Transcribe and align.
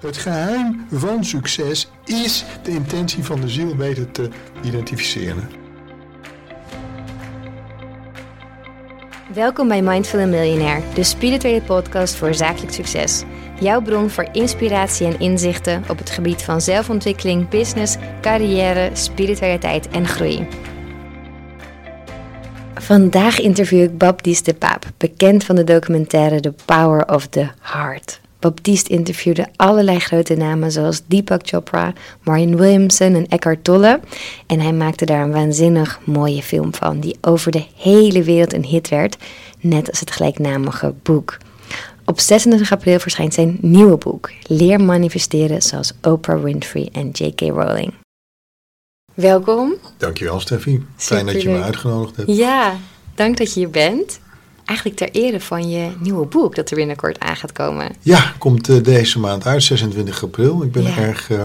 Het 0.00 0.16
geheim 0.16 0.86
van 0.90 1.24
succes 1.24 1.90
is 2.04 2.44
de 2.62 2.70
intentie 2.70 3.24
van 3.24 3.40
de 3.40 3.48
ziel 3.48 3.76
weten 3.76 4.12
te 4.12 4.28
identificeren. 4.62 5.48
Welkom 9.34 9.68
bij 9.68 9.82
Mindful 9.82 10.26
Millionaire, 10.26 10.82
de 10.94 11.02
spirituele 11.02 11.62
podcast 11.62 12.14
voor 12.14 12.34
zakelijk 12.34 12.72
succes. 12.72 13.22
Jouw 13.60 13.80
bron 13.80 14.10
voor 14.10 14.28
inspiratie 14.32 15.06
en 15.06 15.20
inzichten 15.20 15.84
op 15.88 15.98
het 15.98 16.10
gebied 16.10 16.42
van 16.42 16.60
zelfontwikkeling, 16.60 17.48
business, 17.48 17.96
carrière, 18.20 18.90
spiritualiteit 18.92 19.88
en 19.88 20.06
groei. 20.06 20.48
Vandaag 22.74 23.40
interview 23.40 23.82
ik 23.82 23.98
Baptiste 23.98 24.50
de 24.50 24.58
Paap, 24.58 24.84
bekend 24.96 25.44
van 25.44 25.56
de 25.56 25.64
documentaire 25.64 26.40
The 26.40 26.54
Power 26.64 27.08
of 27.08 27.26
the 27.26 27.48
Heart. 27.60 28.24
Baptiste 28.38 28.90
interviewde 28.90 29.46
allerlei 29.56 29.98
grote 29.98 30.34
namen 30.34 30.72
zoals 30.72 31.02
Deepak 31.06 31.40
Chopra, 31.44 31.92
Marion 32.22 32.56
Williamson 32.56 33.14
en 33.14 33.28
Eckhart 33.28 33.64
Tolle. 33.64 34.00
En 34.46 34.60
hij 34.60 34.72
maakte 34.72 35.04
daar 35.04 35.22
een 35.22 35.32
waanzinnig 35.32 36.00
mooie 36.04 36.42
film 36.42 36.74
van, 36.74 37.00
die 37.00 37.16
over 37.20 37.50
de 37.50 37.64
hele 37.76 38.22
wereld 38.22 38.52
een 38.52 38.64
hit 38.64 38.88
werd, 38.88 39.16
net 39.60 39.90
als 39.90 40.00
het 40.00 40.10
gelijknamige 40.10 40.94
boek. 41.02 41.38
Op 42.04 42.20
26 42.20 42.72
april 42.72 42.98
verschijnt 42.98 43.34
zijn 43.34 43.58
nieuwe 43.60 43.96
boek, 43.96 44.30
Leer 44.42 44.80
manifesteren 44.80 45.62
zoals 45.62 45.92
Oprah 46.02 46.42
Winfrey 46.42 46.88
en 46.92 47.08
J.K. 47.10 47.40
Rowling. 47.40 47.94
Welkom. 49.14 49.74
Dankjewel 49.96 50.40
Steffi. 50.40 50.86
Fijn 50.96 51.26
dat 51.26 51.42
je 51.42 51.48
me 51.48 51.62
uitgenodigd 51.62 52.16
hebt. 52.16 52.36
Ja, 52.36 52.76
dank 53.14 53.36
dat 53.36 53.54
je 53.54 53.60
hier 53.60 53.70
bent 53.70 54.20
eigenlijk 54.66 54.98
ter 54.98 55.10
ere 55.10 55.40
van 55.40 55.70
je 55.70 55.90
nieuwe 55.98 56.26
boek 56.26 56.54
dat 56.54 56.70
er 56.70 56.76
binnenkort 56.76 57.20
aan 57.20 57.36
gaat 57.36 57.52
komen. 57.52 57.92
Ja, 58.00 58.32
komt 58.38 58.68
uh, 58.68 58.82
deze 58.82 59.18
maand 59.18 59.46
uit, 59.46 59.62
26 59.62 60.22
april. 60.22 60.62
Ik 60.62 60.72
ben 60.72 60.82
ja. 60.82 60.96
erg 60.96 61.30
uh, 61.30 61.44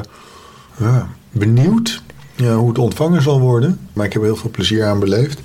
ja, 0.77 1.09
benieuwd 1.31 2.01
hoe 2.37 2.67
het 2.67 2.77
ontvangen 2.77 3.21
zal 3.21 3.39
worden. 3.39 3.79
Maar 3.93 4.05
ik 4.05 4.13
heb 4.13 4.21
er 4.21 4.27
heel 4.27 4.37
veel 4.37 4.49
plezier 4.49 4.85
aan 4.85 4.99
beleefd. 4.99 5.39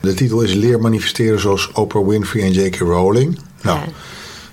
De 0.00 0.14
titel 0.14 0.40
is 0.40 0.52
Leer 0.52 0.80
manifesteren 0.80 1.40
zoals 1.40 1.72
Oprah 1.72 2.08
Winfrey 2.08 2.42
en 2.42 2.52
J.K. 2.52 2.76
Rowling. 2.76 3.38
Nou, 3.62 3.78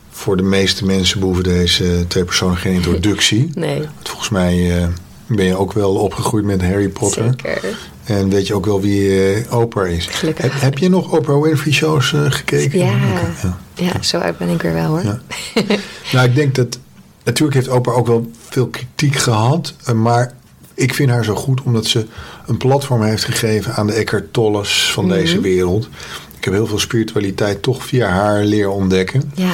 voor 0.10 0.38
de 0.38 0.44
meeste 0.44 0.86
mensen 0.86 1.20
behoeven 1.20 1.44
deze 1.44 2.06
twee 2.08 2.26
personen 2.26 2.58
geen 2.58 2.74
introductie. 2.74 3.50
nee. 3.56 3.80
Want 3.80 4.10
volgens 4.10 4.30
mij 4.30 4.82
uh, 4.82 4.88
ben 5.28 5.46
je 5.46 5.56
ook 5.56 5.74
wel 5.74 5.96
opgegroeid 5.96 6.46
met 6.46 6.62
Harry 6.62 6.90
Potter. 6.90 7.24
Zeker. 7.24 7.78
En 8.04 8.30
weet 8.30 8.48
je 8.48 8.54
ook 8.54 8.66
wel 8.66 8.82
wie 8.82 9.36
uh, 9.36 9.54
Oprah 9.54 9.90
is. 9.90 10.06
Gelukkig. 10.06 10.44
Heb, 10.44 10.62
heb, 10.62 10.78
je 10.78 10.90
nog 10.90 11.12
Oprah 11.12 11.42
Winfrey 11.42 11.74
shows 11.74 12.12
uh, 12.12 12.32
gekeken? 12.32 12.80
Ja. 12.80 12.96
ja. 13.44 13.58
ja. 13.74 14.02
zo 14.02 14.18
uit 14.18 14.38
ben 14.38 14.50
ik 14.50 14.64
er 14.64 14.74
wel 14.74 14.86
hoor. 14.88 15.04
Ja. 15.04 15.20
nou, 16.14 16.28
ik 16.28 16.36
denk 16.36 16.56
dat... 16.56 16.80
Natuurlijk 17.24 17.54
heeft 17.54 17.70
Oprah 17.70 17.98
ook 17.98 18.08
wel 18.08 18.32
veel 18.50 18.68
kritiek 18.68 19.16
gehad. 19.16 19.74
Uh, 19.90 19.96
maar 19.96 20.34
ik 20.74 20.94
vind 20.94 21.10
haar 21.10 21.24
zo 21.24 21.36
goed 21.36 21.62
omdat 21.62 21.86
ze 21.86 22.06
een 22.48 22.58
platform 22.58 23.04
heeft 23.04 23.24
gegeven 23.24 23.74
aan 23.74 23.88
de 23.88 23.94
Eckhart 23.94 24.34
Tolles 24.34 24.92
van 24.92 25.04
mm 25.04 25.10
-hmm. 25.10 25.20
deze 25.20 25.42
wereld. 25.42 25.90
Ik 26.38 26.44
heb 26.44 26.54
heel 26.54 26.68
veel 26.68 26.80
spiritualiteit 26.80 27.62
toch 27.62 27.86
via 27.86 28.10
haar 28.10 28.44
leren 28.44 28.74
ontdekken. 28.74 29.32
Ja. 29.36 29.54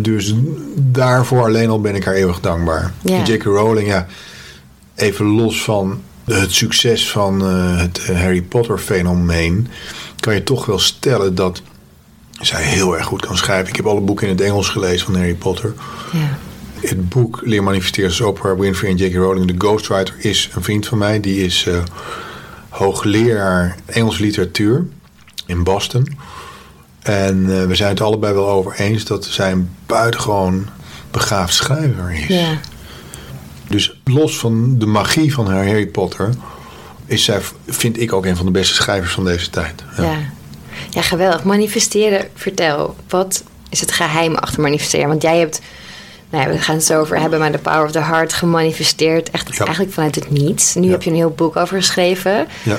Dus 0.00 0.34
daarvoor 0.74 1.44
alleen 1.44 1.68
al 1.68 1.80
ben 1.80 1.94
ik 1.94 2.04
haar 2.04 2.14
eeuwig 2.14 2.40
dankbaar. 2.40 2.92
Ja. 3.00 3.22
J.K. 3.22 3.42
Rowling, 3.42 3.88
ja, 3.88 4.06
even 4.94 5.26
los 5.26 5.62
van 5.62 6.00
het 6.28 6.52
succes 6.52 7.10
van 7.10 7.42
uh, 7.42 7.80
het 7.80 8.06
Harry 8.06 8.42
Potter 8.42 8.78
fenomeen 8.78 9.68
kan 10.20 10.34
je 10.34 10.42
toch 10.42 10.66
wel 10.66 10.78
stellen 10.78 11.34
dat 11.34 11.62
zij 12.40 12.62
heel 12.62 12.96
erg 12.96 13.06
goed 13.06 13.26
kan 13.26 13.36
schrijven. 13.36 13.68
Ik 13.68 13.76
heb 13.76 13.86
alle 13.86 14.00
boeken 14.00 14.28
in 14.28 14.32
het 14.32 14.44
Engels 14.44 14.68
gelezen 14.68 15.06
van 15.06 15.14
Harry 15.14 15.34
Potter. 15.34 15.74
Ja. 16.12 16.38
Het 16.80 17.08
boek 17.08 17.40
Leer 17.44 17.62
manifesteren 17.62 18.10
zoals 18.12 18.36
Oprah 18.36 18.58
Winfrey 18.58 18.90
en 18.90 18.96
J.K. 18.96 19.14
Rowling, 19.14 19.46
de 19.46 19.54
ghostwriter, 19.58 20.14
is 20.18 20.50
een 20.54 20.62
vriend 20.62 20.86
van 20.86 20.98
mij. 20.98 21.20
Die 21.20 21.44
is 21.44 21.64
uh, 21.68 21.82
hoogleraar 22.68 23.76
Engelse 23.86 24.22
literatuur 24.22 24.86
in 25.46 25.64
Boston. 25.64 26.18
En 27.02 27.36
uh, 27.38 27.64
we 27.64 27.74
zijn 27.74 27.90
het 27.90 28.00
allebei 28.00 28.34
wel 28.34 28.48
over 28.48 28.72
eens 28.72 29.04
dat 29.04 29.24
zij 29.24 29.52
een 29.52 29.70
buitengewoon 29.86 30.66
begaafd 31.10 31.54
schrijver 31.54 32.12
is. 32.12 32.26
Ja. 32.26 32.60
Los 34.08 34.38
van 34.38 34.78
de 34.78 34.86
magie 34.86 35.34
van 35.34 35.46
haar 35.46 35.66
Harry 35.66 35.86
Potter, 35.86 36.30
is 37.06 37.24
zij, 37.24 37.40
vind 37.66 38.00
ik 38.00 38.12
ook 38.12 38.26
een 38.26 38.36
van 38.36 38.46
de 38.46 38.52
beste 38.52 38.74
schrijvers 38.74 39.12
van 39.12 39.24
deze 39.24 39.50
tijd. 39.50 39.84
Ja, 39.96 40.02
ja. 40.02 40.18
ja 40.90 41.02
geweldig. 41.02 41.44
Manifesteren, 41.44 42.28
vertel. 42.34 42.96
Wat 43.08 43.44
is 43.68 43.80
het 43.80 43.92
geheim 43.92 44.34
achter 44.34 44.60
manifesteren? 44.60 45.08
Want 45.08 45.22
jij 45.22 45.38
hebt, 45.38 45.60
nou 46.30 46.44
ja, 46.44 46.50
we 46.50 46.58
gaan 46.58 46.74
het 46.74 46.84
zo 46.84 47.00
over 47.00 47.20
hebben, 47.20 47.38
maar 47.38 47.52
de 47.52 47.58
Power 47.58 47.84
of 47.84 47.90
the 47.90 48.02
Heart 48.02 48.32
gemanifesteerd. 48.32 49.30
Echt 49.30 49.56
ja. 49.56 49.64
eigenlijk 49.64 49.94
vanuit 49.94 50.14
het 50.14 50.30
niets. 50.30 50.74
Nu 50.74 50.90
heb 50.90 51.02
je 51.02 51.10
een 51.10 51.16
heel 51.16 51.30
boek 51.36 51.56
over 51.56 51.76
geschreven. 51.76 52.46
Ja. 52.62 52.76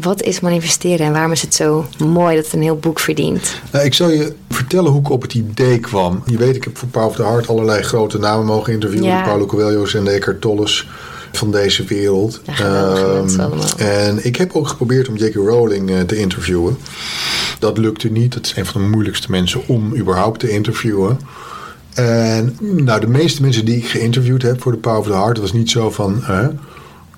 Wat 0.00 0.22
is 0.22 0.40
manifesteren 0.40 1.06
en 1.06 1.12
waarom 1.12 1.32
is 1.32 1.42
het 1.42 1.54
zo 1.54 1.86
mooi 1.98 2.36
dat 2.36 2.44
het 2.44 2.54
een 2.54 2.62
heel 2.62 2.76
boek 2.76 3.00
verdient? 3.00 3.60
Nou, 3.72 3.84
ik 3.84 3.94
zal 3.94 4.10
je 4.10 4.34
vertellen 4.48 4.90
hoe 4.90 5.00
ik 5.00 5.10
op 5.10 5.22
het 5.22 5.34
idee 5.34 5.78
kwam. 5.78 6.22
Je 6.26 6.36
weet, 6.36 6.56
ik 6.56 6.64
heb 6.64 6.78
voor 6.78 6.88
Power 6.88 7.08
of 7.08 7.16
the 7.16 7.22
Heart 7.22 7.48
allerlei 7.48 7.82
grote 7.82 8.18
namen 8.18 8.46
mogen 8.46 8.72
interviewen. 8.72 9.08
Ja. 9.08 9.22
Paulo 9.22 9.46
Coelho's 9.46 9.94
en 9.94 10.04
de 10.04 10.10
Eckhart 10.10 10.40
Tolles 10.40 10.88
van 11.32 11.50
deze 11.50 11.84
wereld. 11.84 12.40
Ja, 12.44 12.92
Ehm, 12.94 13.52
en 13.76 14.24
ik 14.24 14.36
heb 14.36 14.54
ook 14.54 14.68
geprobeerd 14.68 15.08
om 15.08 15.16
J.K. 15.16 15.34
Rowling 15.34 15.90
eh, 15.90 16.00
te 16.00 16.16
interviewen. 16.16 16.78
Dat 17.58 17.78
lukte 17.78 18.08
niet. 18.08 18.32
Dat 18.32 18.44
is 18.44 18.56
een 18.56 18.66
van 18.66 18.82
de 18.82 18.88
moeilijkste 18.88 19.30
mensen 19.30 19.60
om 19.66 19.96
überhaupt 19.96 20.40
te 20.40 20.48
interviewen. 20.50 21.18
En 21.94 22.56
nou, 22.60 23.00
de 23.00 23.06
meeste 23.06 23.42
mensen 23.42 23.64
die 23.64 23.76
ik 23.76 23.86
geïnterviewd 23.86 24.42
heb 24.42 24.62
voor 24.62 24.72
de 24.72 24.78
Power 24.78 24.98
of 24.98 25.06
the 25.06 25.12
Heart... 25.12 25.38
was 25.38 25.52
niet 25.52 25.70
zo 25.70 25.90
van... 25.90 26.22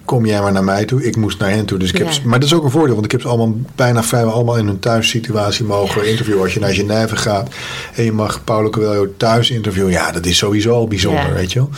kom 0.06 0.26
jij 0.26 0.40
maar 0.40 0.52
naar 0.52 0.64
mij 0.64 0.84
toe. 0.84 1.04
Ik 1.04 1.16
moest 1.16 1.38
naar 1.38 1.50
hen 1.50 1.64
toe. 1.66 1.78
Dus 1.78 1.88
ik 1.90 1.98
heb, 1.98 2.10
Ja. 2.10 2.20
maar 2.24 2.40
dat 2.40 2.48
is 2.48 2.54
ook 2.54 2.64
een 2.64 2.70
voordeel, 2.70 2.92
want 2.94 3.04
ik 3.04 3.12
heb 3.12 3.20
ze 3.20 3.28
allemaal 3.28 3.54
bijna 3.74 4.02
vrijwel 4.02 4.32
allemaal 4.32 4.56
in 4.56 4.66
hun 4.66 4.78
thuissituatie 4.78 5.64
mogen 5.64 6.08
interviewen. 6.10 6.42
Als 6.42 6.54
je 6.54 6.60
naar 6.60 6.74
Genève 6.74 7.16
gaat 7.16 7.48
en 7.94 8.04
je 8.04 8.12
mag 8.12 8.44
Paulo 8.44 8.70
Coelho 8.70 9.06
thuis 9.16 9.50
interviewen, 9.50 9.90
ja, 9.92 10.10
dat 10.12 10.26
is 10.26 10.36
sowieso 10.36 10.72
al 10.74 10.86
bijzonder, 10.88 11.26
Ja. 11.28 11.32
weet 11.32 11.52
je 11.52 11.58
wel. 11.58 11.70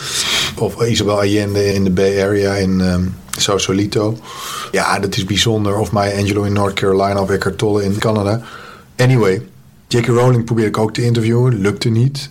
Of 0.55 0.85
Isabel 0.87 1.15
Allende 1.21 1.73
in 1.73 1.83
de 1.83 1.89
Bay 1.91 2.23
Area 2.23 2.53
in 2.53 2.81
ehm 2.81 3.01
Sausalito. 3.37 4.17
Ja, 4.71 4.99
dat 4.99 5.15
is 5.15 5.23
bijzonder. 5.25 5.77
Of 5.77 5.91
Maya 5.91 6.17
Angelou 6.19 6.45
in 6.45 6.53
North 6.53 6.73
Carolina 6.73 7.21
of 7.21 7.29
Eckhart 7.29 7.57
Tolle 7.57 7.83
in 7.83 7.97
Canada. 7.97 8.41
Anyway, 8.95 9.41
J.K. 9.87 10.05
Rowling 10.07 10.43
probeerde 10.45 10.69
ik 10.69 10.77
ook 10.77 10.93
te 10.93 11.01
interviewen, 11.03 11.61
lukte 11.61 11.89
niet. 11.89 12.29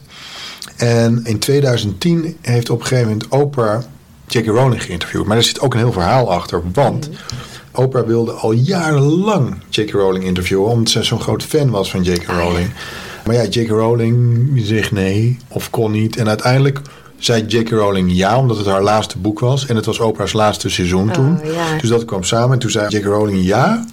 En 0.76 1.20
in 1.25 1.38
2010 1.38 2.37
heeft 2.41 2.70
op 2.70 2.81
een 2.81 2.87
gegeven 2.87 3.08
moment 3.10 3.28
Oprah 3.28 3.82
J.K. 4.28 4.46
Rowling 4.46 4.82
geïnterviewd. 4.82 5.26
Maar 5.26 5.36
er 5.36 5.42
zit 5.42 5.60
ook 5.60 5.72
een 5.72 5.80
heel 5.80 5.92
verhaal 5.92 6.32
achter. 6.32 6.62
Want 6.72 7.10
Oprah 7.72 8.06
wilde 8.06 8.32
al 8.32 8.52
jarenlang 8.52 9.54
J.K. 9.68 9.90
Rowling 9.90 10.24
interviewen. 10.24 10.70
Omdat 10.70 10.92
ze 10.92 11.02
zo'n 11.02 11.20
groot 11.20 11.42
fan 11.42 11.70
was 11.70 11.90
van 11.90 12.02
J.K. 12.02 12.26
Rowling. 12.26 12.70
Maar 13.24 13.34
ja, 13.34 13.44
J.K. 13.44 13.68
Rowling 13.68 14.50
zegt 14.54 14.92
nee 14.92 15.38
of 15.48 15.70
kon 15.70 15.90
niet. 15.90 16.16
En 16.16 16.28
uiteindelijk 16.28 16.80
zei 17.18 17.44
J.K. 17.46 17.70
Rowling 17.70 18.12
ja, 18.12 18.38
omdat 18.38 18.56
het 18.56 18.66
haar 18.66 18.82
laatste 18.82 19.18
boek 19.18 19.40
was. 19.40 19.66
En 19.66 19.76
het 19.76 19.86
was 19.86 19.98
Oprah's 19.98 20.32
laatste 20.32 20.68
seizoen 20.68 21.10
toen. 21.10 21.40
Oh, 21.44 21.52
ja. 21.52 21.78
Dus 21.80 21.88
dat 21.88 22.04
kwam 22.04 22.24
samen. 22.24 22.52
En 22.52 22.58
toen 22.58 22.70
zei 22.70 22.88
J.K. 22.88 23.04
Rowling 23.04 23.44
ja. 23.44 23.84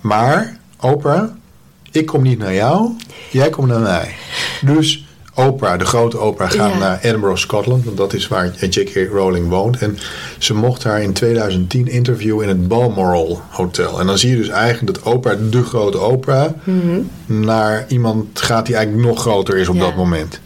Maar 0.00 0.58
Oprah, 0.80 1.30
ik 1.90 2.06
kom 2.06 2.22
niet 2.22 2.38
naar 2.38 2.54
jou. 2.54 2.90
Jij 3.30 3.50
komt 3.50 3.68
naar 3.68 3.80
mij. 3.80 4.14
Dus 4.60 5.06
Oprah, 5.36 5.78
de 5.78 5.84
grote 5.84 6.18
Oprah, 6.20 6.50
gaat 6.50 6.72
Ja. 6.72 6.78
naar 6.78 6.98
Edinburgh, 7.02 7.38
Scotland. 7.40 7.84
Want 7.84 7.96
dat 7.96 8.12
is 8.12 8.28
waar 8.28 8.50
J.K. 8.68 9.08
Rowling 9.12 9.48
woont. 9.48 9.78
En 9.78 9.98
ze 10.38 10.54
mocht 10.54 10.84
haar 10.84 11.02
in 11.02 11.12
2010 11.12 11.88
interviewen 11.88 12.42
in 12.42 12.48
het 12.48 12.68
Balmoral 12.68 13.40
Hotel. 13.50 14.00
En 14.00 14.06
dan 14.06 14.18
zie 14.18 14.30
je 14.30 14.36
dus 14.36 14.48
eigenlijk 14.48 14.94
dat 14.94 15.14
Oprah, 15.14 15.38
de 15.50 15.62
grote 15.64 16.00
Oprah, 16.00 16.50
naar 17.26 17.84
iemand 17.88 18.40
gaat 18.40 18.66
die 18.66 18.74
eigenlijk 18.76 19.06
nog 19.06 19.20
groter 19.20 19.56
is 19.56 19.68
op 19.68 19.74
Ja. 19.74 19.80
dat 19.80 19.96
moment. 19.96 20.40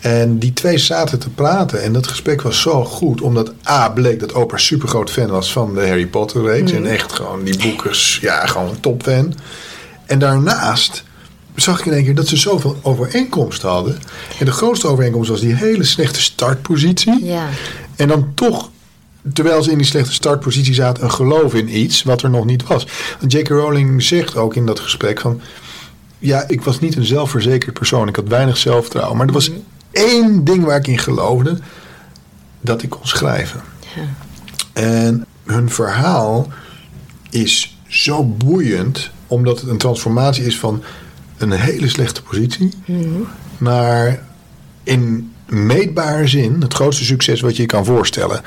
En 0.00 0.38
die 0.38 0.52
twee 0.52 0.78
zaten 0.78 1.18
te 1.18 1.30
praten 1.30 1.82
en 1.82 1.92
dat 1.92 2.06
gesprek 2.06 2.42
was 2.42 2.60
zo 2.60 2.84
goed, 2.84 3.20
omdat 3.20 3.52
A 3.68 3.88
bleek 3.88 4.20
dat 4.20 4.32
Oprah 4.32 4.60
super 4.60 4.88
groot 4.88 5.10
fan 5.10 5.26
was 5.26 5.52
van 5.52 5.74
de 5.74 5.86
Harry 5.86 6.06
Potter 6.06 6.42
reeks. 6.42 6.72
En 6.72 6.86
echt 6.86 7.12
gewoon 7.12 7.44
die 7.44 7.58
boekers, 7.58 8.18
ja, 8.20 8.46
gewoon 8.46 8.68
een 8.68 8.80
topfan. 8.80 9.34
En 10.06 10.18
daarnaast 10.18 11.04
zag 11.54 11.80
ik 11.80 11.86
in 11.86 11.92
één 11.92 12.04
keer 12.04 12.14
dat 12.14 12.28
ze 12.28 12.36
zoveel 12.36 12.78
overeenkomsten 12.82 13.68
hadden. 13.68 13.98
En 14.38 14.44
de 14.44 14.52
grootste 14.52 14.86
overeenkomst 14.86 15.30
was 15.30 15.40
die 15.40 15.54
hele 15.54 15.84
slechte 15.84 16.22
startpositie. 16.22 17.24
Ja. 17.24 17.48
En 17.96 18.08
dan 18.08 18.32
toch, 18.34 18.70
terwijl 19.32 19.62
ze 19.62 19.70
in 19.70 19.78
die 19.78 19.86
slechte 19.86 20.12
startpositie 20.12 20.74
zaten, 20.74 21.04
een 21.04 21.12
geloof 21.12 21.54
in 21.54 21.78
iets 21.78 22.02
wat 22.02 22.22
er 22.22 22.30
nog 22.30 22.44
niet 22.44 22.66
was. 22.66 22.86
Want 23.20 23.32
J.K. 23.32 23.48
Rowling 23.48 24.02
zegt 24.02 24.36
ook 24.36 24.54
in 24.54 24.66
dat 24.66 24.80
gesprek 24.80 25.20
van... 25.20 25.40
Ja, 26.18 26.44
ik 26.48 26.62
was 26.62 26.80
niet 26.80 26.96
een 26.96 27.04
zelfverzekerd 27.04 27.74
persoon. 27.74 28.08
Ik 28.08 28.16
had 28.16 28.28
weinig 28.28 28.56
zelfvertrouwen. 28.56 29.16
Maar 29.16 29.26
er 29.26 29.32
was 29.32 29.50
één 29.90 30.44
ding 30.44 30.64
waar 30.64 30.76
ik 30.76 30.86
in 30.86 30.98
geloofde. 30.98 31.58
Dat 32.60 32.82
ik 32.82 32.90
kon 32.90 33.06
schrijven. 33.06 33.60
Ja. 33.96 34.02
En 34.72 35.26
hun 35.44 35.70
verhaal 35.70 36.48
is 37.30 37.78
zo 37.88 38.24
boeiend. 38.24 39.10
Omdat 39.26 39.60
het 39.60 39.70
een 39.70 39.78
transformatie 39.78 40.44
is 40.44 40.58
van 40.58 40.82
een 41.42 41.52
hele 41.52 41.88
slechte 41.88 42.22
positie. 42.22 42.70
naar 43.58 44.22
in 44.82 45.32
meetbare 45.46 46.26
zin 46.26 46.56
het 46.60 46.74
grootste 46.74 47.04
succes 47.04 47.40
wat 47.40 47.56
je 47.56 47.62
je 47.62 47.68
kan 47.68 47.84
voorstellen. 47.84 48.40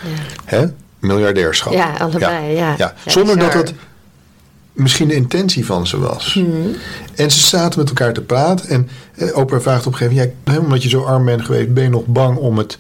Hè? 0.46 0.66
Miljardairschap. 1.00 1.74
Ja, 1.74 1.94
allebei, 2.00 2.54
ja. 2.54 2.54
ja. 2.54 2.76
Ja, 2.78 2.94
Zonder 3.06 3.40
dat 3.40 3.54
het 3.54 3.74
misschien 4.74 5.08
de 5.08 5.16
intentie 5.16 5.66
van 5.66 5.88
ze 5.88 6.00
was. 6.00 6.34
Mhm. 6.34 6.48
En 7.16 7.32
ze 7.32 7.40
zaten 7.40 7.80
met 7.80 7.90
elkaar 7.90 8.14
te 8.14 8.22
praten. 8.22 8.70
En 8.70 8.90
eh, 9.16 9.38
Oprah 9.38 9.62
vraagt 9.62 9.86
op 9.86 9.92
een 9.92 9.98
gegeven 9.98 10.16
moment... 10.16 10.58
Ja, 10.58 10.60
omdat 10.60 10.84
je 10.84 10.90
zo 10.90 11.04
arm 11.04 11.26
bent 11.26 11.46
geweest... 11.46 11.74
ben 11.74 11.84
je 11.84 11.90
nog 11.90 12.06
bang 12.06 12.38
om 12.38 12.58
het 12.58 12.78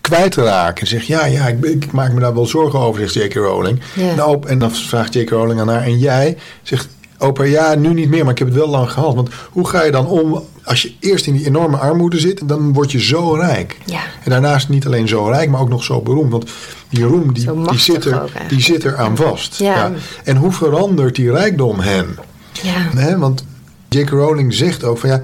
kwijt 0.00 0.32
te 0.32 0.42
raken? 0.42 0.80
En 0.80 0.86
ze 0.86 0.94
zegt, 0.94 1.06
ja, 1.06 1.24
ja, 1.24 1.46
ik, 1.46 1.64
ik 1.64 1.92
maak 1.92 2.12
me 2.12 2.20
daar 2.20 2.34
wel 2.34 2.46
zorgen 2.46 2.78
over, 2.78 3.10
zegt 3.10 3.14
J.K. 3.14 3.34
Rowling. 3.34 3.80
Ja. 3.94 4.10
En, 4.10 4.24
Op- 4.24 4.46
en 4.46 4.58
dan 4.58 4.72
vraagt 4.72 5.14
J.K. 5.14 5.30
Rowling 5.30 5.60
aan 5.60 5.68
haar... 5.68 5.82
En 5.82 5.98
jij? 5.98 6.36
Zegt 6.62 6.88
Oprah, 7.22 7.50
ja, 7.50 7.74
nu 7.74 7.94
niet 7.94 8.08
meer, 8.08 8.22
maar 8.22 8.32
ik 8.32 8.38
heb 8.38 8.48
het 8.48 8.56
wel 8.56 8.68
lang 8.68 8.90
gehad. 8.90 9.14
Want 9.14 9.30
hoe 9.50 9.68
ga 9.68 9.82
je 9.82 9.90
dan 9.90 10.06
om 10.06 10.42
als 10.64 10.82
je 10.82 10.92
eerst 11.00 11.26
in 11.26 11.32
die 11.32 11.46
enorme 11.46 11.76
armoede 11.76 12.18
zit... 12.18 12.48
dan 12.48 12.72
word 12.72 12.92
je 12.92 13.00
zo 13.00 13.32
rijk. 13.32 13.78
Ja. 13.84 14.00
En 14.24 14.30
daarnaast 14.30 14.68
niet 14.68 14.86
alleen 14.86 15.08
zo 15.08 15.24
rijk, 15.24 15.50
maar 15.50 15.60
ook 15.60 15.68
nog 15.68 15.84
zo 15.84 16.00
beroemd. 16.00 16.30
Want 16.30 16.50
die 16.88 17.04
roem, 17.04 17.32
die, 17.32 17.62
die, 17.62 17.78
zit, 17.78 18.04
er, 18.04 18.22
die 18.48 18.60
zit 18.60 18.84
er 18.84 18.96
aan 18.96 19.16
vast. 19.16 19.58
Ja. 19.58 19.92
En 20.24 20.36
hoe 20.36 20.52
verandert 20.52 21.16
die 21.16 21.30
rijkdom 21.30 21.80
hen? 21.80 22.16
Ja. 22.62 22.88
Hè, 22.96 23.18
want 23.18 23.44
J.K. 23.88 24.10
Rowling 24.10 24.54
zegt 24.54 24.84
ook 24.84 24.98
van 24.98 25.08
ja, 25.08 25.22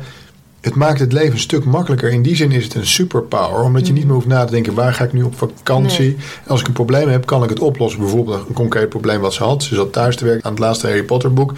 het 0.60 0.74
maakt 0.74 1.00
het 1.00 1.12
leven 1.12 1.32
een 1.32 1.38
stuk 1.38 1.64
makkelijker. 1.64 2.10
In 2.10 2.22
die 2.22 2.36
zin 2.36 2.52
is 2.52 2.64
het 2.64 2.74
een 2.74 2.86
superpower, 2.86 3.62
omdat 3.62 3.86
je 3.86 3.92
niet 3.92 4.04
meer 4.04 4.14
hoeft 4.14 4.26
na 4.26 4.44
te 4.44 4.52
denken 4.52 4.74
waar 4.74 4.94
ga 4.94 5.04
ik 5.04 5.12
nu 5.12 5.22
op 5.22 5.36
vakantie. 5.36 6.06
Nee. 6.06 6.16
Als 6.46 6.60
ik 6.60 6.66
een 6.66 6.72
probleem 6.72 7.08
heb, 7.08 7.26
kan 7.26 7.42
ik 7.42 7.48
het 7.48 7.58
oplossen. 7.58 8.00
Bijvoorbeeld 8.00 8.48
een 8.48 8.54
concreet 8.54 8.88
probleem 8.88 9.20
wat 9.20 9.34
ze 9.34 9.42
had. 9.42 9.62
Ze 9.62 9.74
zat 9.74 9.92
thuis 9.92 10.16
te 10.16 10.24
werken 10.24 10.44
aan 10.44 10.50
het 10.50 10.60
laatste 10.60 10.86
Harry 10.86 11.02
Potter 11.02 11.32
boek. 11.32 11.52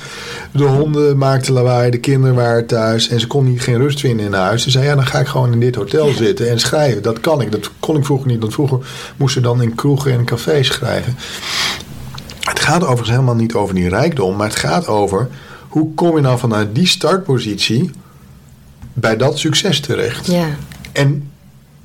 De 0.52 0.64
honden 0.64 1.18
maakten 1.18 1.52
lawaai, 1.52 1.90
de 1.90 1.98
kinderen 1.98 2.34
waren 2.34 2.66
thuis 2.66 3.08
en 3.08 3.20
ze 3.20 3.26
kon 3.26 3.44
niet, 3.44 3.60
geen 3.60 3.78
rust 3.78 4.00
vinden 4.00 4.26
in 4.26 4.32
huis. 4.32 4.62
Ze 4.62 4.70
zei 4.70 4.84
ja, 4.84 4.94
dan 4.94 5.06
ga 5.06 5.18
ik 5.18 5.26
gewoon 5.26 5.52
in 5.52 5.60
dit 5.60 5.74
hotel 5.74 6.08
zitten 6.08 6.50
en 6.50 6.60
schrijven. 6.60 7.02
Dat 7.02 7.20
kan 7.20 7.40
ik. 7.40 7.52
Dat 7.52 7.70
kon 7.80 7.96
ik 7.96 8.04
vroeger 8.04 8.28
niet, 8.28 8.40
want 8.40 8.52
vroeger 8.52 8.78
moest 9.16 9.34
ze 9.34 9.40
dan 9.40 9.62
in 9.62 9.74
kroegen 9.74 10.12
en 10.12 10.24
cafés 10.24 10.66
schrijven. 10.66 11.16
Het 12.40 12.60
gaat 12.60 12.82
overigens 12.82 13.10
helemaal 13.10 13.34
niet 13.34 13.54
over 13.54 13.74
die 13.74 13.88
rijkdom, 13.88 14.36
maar 14.36 14.48
het 14.48 14.56
gaat 14.56 14.86
over 14.86 15.28
hoe 15.68 15.94
kom 15.94 16.16
je 16.16 16.22
nou 16.22 16.38
vanuit 16.38 16.74
die 16.74 16.86
startpositie 16.86 17.90
bij 18.92 19.16
dat 19.16 19.38
succes 19.38 19.80
terecht. 19.80 20.26
Ja. 20.26 20.48
En 20.92 21.30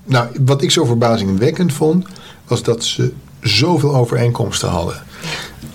nou, 0.04 0.28
wat 0.46 0.62
ik 0.62 0.72
zo 0.72 0.86
verbazingwekkend 0.86 1.74
vond, 1.74 2.06
was 2.48 2.64
dat 2.64 2.84
ze 2.84 3.14
zoveel 3.42 3.96
overeenkomsten 3.96 4.70
hadden. 4.70 5.04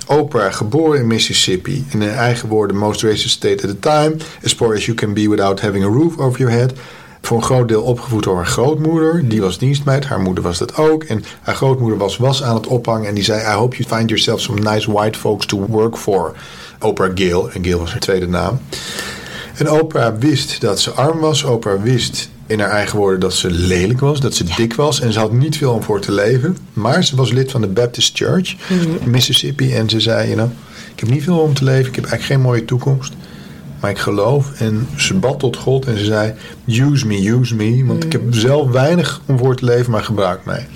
Oprah, 0.07 0.53
geboren 0.53 1.01
in 1.01 1.07
Mississippi, 1.07 1.87
in 1.91 2.03
haar 2.03 2.11
eigen 2.11 2.49
woorden, 2.49 2.77
most 2.77 3.03
racist 3.03 3.31
state 3.31 3.63
at 3.63 3.69
the 3.69 3.79
time, 3.79 4.17
as 4.45 4.55
poor 4.55 4.75
as 4.75 4.85
you 4.85 4.97
can 4.97 5.15
be 5.15 5.29
without 5.29 5.61
having 5.61 5.85
a 5.85 5.89
roof 5.89 6.19
over 6.19 6.39
your 6.39 6.55
head. 6.55 6.73
Voor 7.23 7.37
een 7.37 7.45
groot 7.45 7.69
deel 7.69 7.83
opgevoed 7.83 8.23
door 8.23 8.37
haar 8.37 8.47
grootmoeder, 8.47 9.29
die 9.29 9.41
was 9.41 9.59
dienstmeid, 9.59 10.05
haar 10.05 10.21
moeder 10.21 10.45
was 10.45 10.59
dat 10.59 10.77
ook. 10.77 11.05
En 11.05 11.25
haar 11.41 11.55
grootmoeder 11.55 11.99
was 11.99 12.17
was 12.17 12.43
aan 12.43 12.55
het 12.55 12.67
ophangen 12.67 13.09
en 13.09 13.15
die 13.15 13.25
zei: 13.25 13.41
I 13.41 13.57
hope 13.57 13.77
you 13.77 13.89
find 13.97 14.09
yourself 14.09 14.41
some 14.41 14.61
nice 14.61 14.93
white 14.93 15.19
folks 15.19 15.47
to 15.47 15.67
work 15.67 15.97
for. 15.97 16.33
Oprah 16.79 17.11
Gail, 17.15 17.51
en 17.51 17.65
Gail 17.65 17.79
was 17.79 17.91
haar 17.91 18.01
tweede 18.01 18.29
naam. 18.29 18.61
En 19.61 19.71
Oprah 19.71 20.19
wist 20.19 20.61
dat 20.61 20.81
ze 20.81 20.91
arm 20.91 21.19
was. 21.19 21.43
Oprah 21.43 21.83
wist 21.83 22.31
in 22.47 22.61
haar 22.61 22.71
eigen 22.71 22.99
woorden 22.99 23.21
dat 23.21 23.35
ze 23.35 23.51
lelijk 23.51 24.01
was, 24.01 24.21
dat 24.21 24.35
ze 24.35 24.45
dik 24.57 24.75
was. 24.75 25.01
En 25.01 25.13
ze 25.13 25.19
had 25.19 25.33
niet 25.33 25.57
veel 25.57 25.73
om 25.73 25.83
voor 25.83 26.01
te 26.01 26.13
leven. 26.13 26.57
Maar 26.73 27.05
ze 27.05 27.17
was 27.17 27.31
lid 27.31 27.51
van 27.51 27.61
de 27.61 27.67
Baptist 27.67 28.17
Church 28.17 28.57
in 28.69 29.11
Mississippi. 29.11 29.75
En 29.75 29.89
ze 29.89 30.01
zei, 30.01 30.29
you 30.29 30.37
know, 30.37 30.51
ik 30.95 31.01
heb 31.01 31.09
niet 31.09 31.23
veel 31.23 31.39
om 31.39 31.55
te 31.55 31.65
leven. 31.65 31.89
Ik 31.89 31.95
heb 31.95 32.05
eigenlijk 32.05 32.33
geen 32.33 32.41
mooie 32.41 32.65
toekomst. 32.65 33.13
Maar 33.81 33.91
ik 33.91 33.99
geloof. 33.99 34.61
En 34.61 34.89
ze 34.97 35.15
bad 35.15 35.39
tot 35.39 35.57
God 35.57 35.87
en 35.87 35.99
ze 35.99 36.05
zei, 36.05 36.35
use 36.67 37.07
me, 37.07 37.31
use 37.31 37.55
me. 37.55 37.85
Want 37.87 38.05
ik 38.05 38.13
heb 38.13 38.23
zelf 38.31 38.71
weinig 38.71 39.21
om 39.27 39.39
voor 39.39 39.57
te 39.57 39.65
leven, 39.65 39.91
maar 39.91 40.05
gebruik 40.05 40.45
mij. 40.45 40.67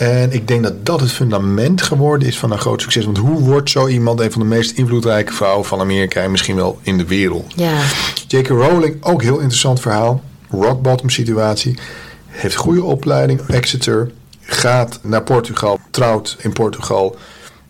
En 0.00 0.32
ik 0.32 0.48
denk 0.48 0.62
dat 0.62 0.86
dat 0.86 1.00
het 1.00 1.12
fundament 1.12 1.82
geworden 1.82 2.28
is 2.28 2.38
van 2.38 2.52
een 2.52 2.58
groot 2.58 2.82
succes. 2.82 3.04
Want 3.04 3.18
hoe 3.18 3.40
wordt 3.40 3.70
zo 3.70 3.88
iemand 3.88 4.20
een 4.20 4.32
van 4.32 4.40
de 4.40 4.46
meest 4.46 4.78
invloedrijke 4.78 5.32
vrouwen 5.32 5.66
van 5.66 5.80
Amerika 5.80 6.22
en 6.22 6.30
misschien 6.30 6.56
wel 6.56 6.78
in 6.82 6.98
de 6.98 7.06
wereld? 7.06 7.52
Ja. 7.56 7.82
J.K. 8.28 8.48
Rowling, 8.48 9.04
ook 9.04 9.22
heel 9.22 9.38
interessant 9.38 9.80
verhaal. 9.80 10.22
Rock 10.50 10.82
bottom 10.82 11.10
situatie. 11.10 11.78
Heeft 12.26 12.54
goede 12.54 12.82
opleiding, 12.82 13.40
Exeter. 13.46 14.10
Gaat 14.40 14.98
naar 15.02 15.22
Portugal, 15.22 15.78
trouwt 15.90 16.36
in 16.38 16.52
Portugal 16.52 17.16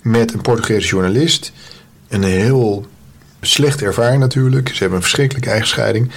met 0.03 0.33
een 0.33 0.41
Portugese 0.41 0.89
journalist. 0.89 1.53
Een 2.09 2.23
heel 2.23 2.87
slechte 3.41 3.85
ervaring 3.85 4.21
natuurlijk. 4.21 4.69
Ze 4.69 4.79
hebben 4.79 4.97
een 4.97 5.05
verschrikkelijke 5.05 5.51
echtscheiding. 5.51 6.11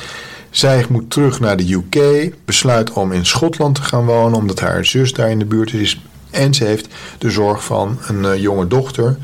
Zij 0.53 0.85
moet 0.89 1.09
terug 1.09 1.39
naar 1.39 1.57
de 1.57 1.73
UK. 1.73 2.29
Besluit 2.45 2.91
om 2.91 3.11
in 3.11 3.25
Schotland 3.25 3.75
te 3.75 3.81
gaan 3.81 4.05
wonen, 4.05 4.37
omdat 4.37 4.59
haar 4.59 4.85
zus 4.85 5.13
daar 5.13 5.29
in 5.29 5.39
de 5.39 5.45
buurt 5.45 5.73
is. 5.73 6.01
En 6.29 6.53
ze 6.53 6.63
heeft 6.65 6.87
de 7.17 7.29
zorg 7.29 7.63
van 7.63 7.99
een 8.07 8.25
eh, 8.25 8.41
jonge 8.41 8.67
dochter. 8.67 9.17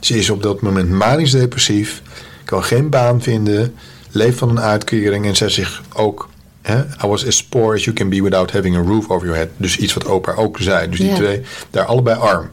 Ze 0.00 0.18
is 0.18 0.30
op 0.30 0.42
dat 0.42 0.60
moment 0.60 0.90
manisch 0.90 1.30
depressief. 1.30 2.02
Kan 2.44 2.64
geen 2.64 2.90
baan 2.90 3.22
vinden. 3.22 3.74
Leeft 4.10 4.38
van 4.38 4.48
een 4.48 4.60
uitkering. 4.60 5.26
En 5.26 5.36
zegt 5.36 5.52
zich 5.52 5.82
ook... 5.94 6.28
Hè, 6.62 6.78
I 7.04 7.06
was 7.06 7.26
as 7.26 7.44
poor 7.44 7.74
as 7.74 7.84
you 7.84 7.96
can 7.96 8.08
be 8.08 8.22
without 8.22 8.52
having 8.52 8.76
a 8.76 8.80
roof 8.80 9.08
over 9.08 9.26
your 9.26 9.40
head. 9.40 9.48
Dus 9.56 9.76
iets 9.76 9.94
wat 9.94 10.04
Oprah 10.04 10.38
ook 10.38 10.58
zei. 10.60 10.88
Dus 10.88 10.98
die 10.98 11.08
Ja. 11.08 11.14
twee, 11.14 11.42
daar 11.70 11.84
allebei 11.84 12.18
arm. 12.18 12.50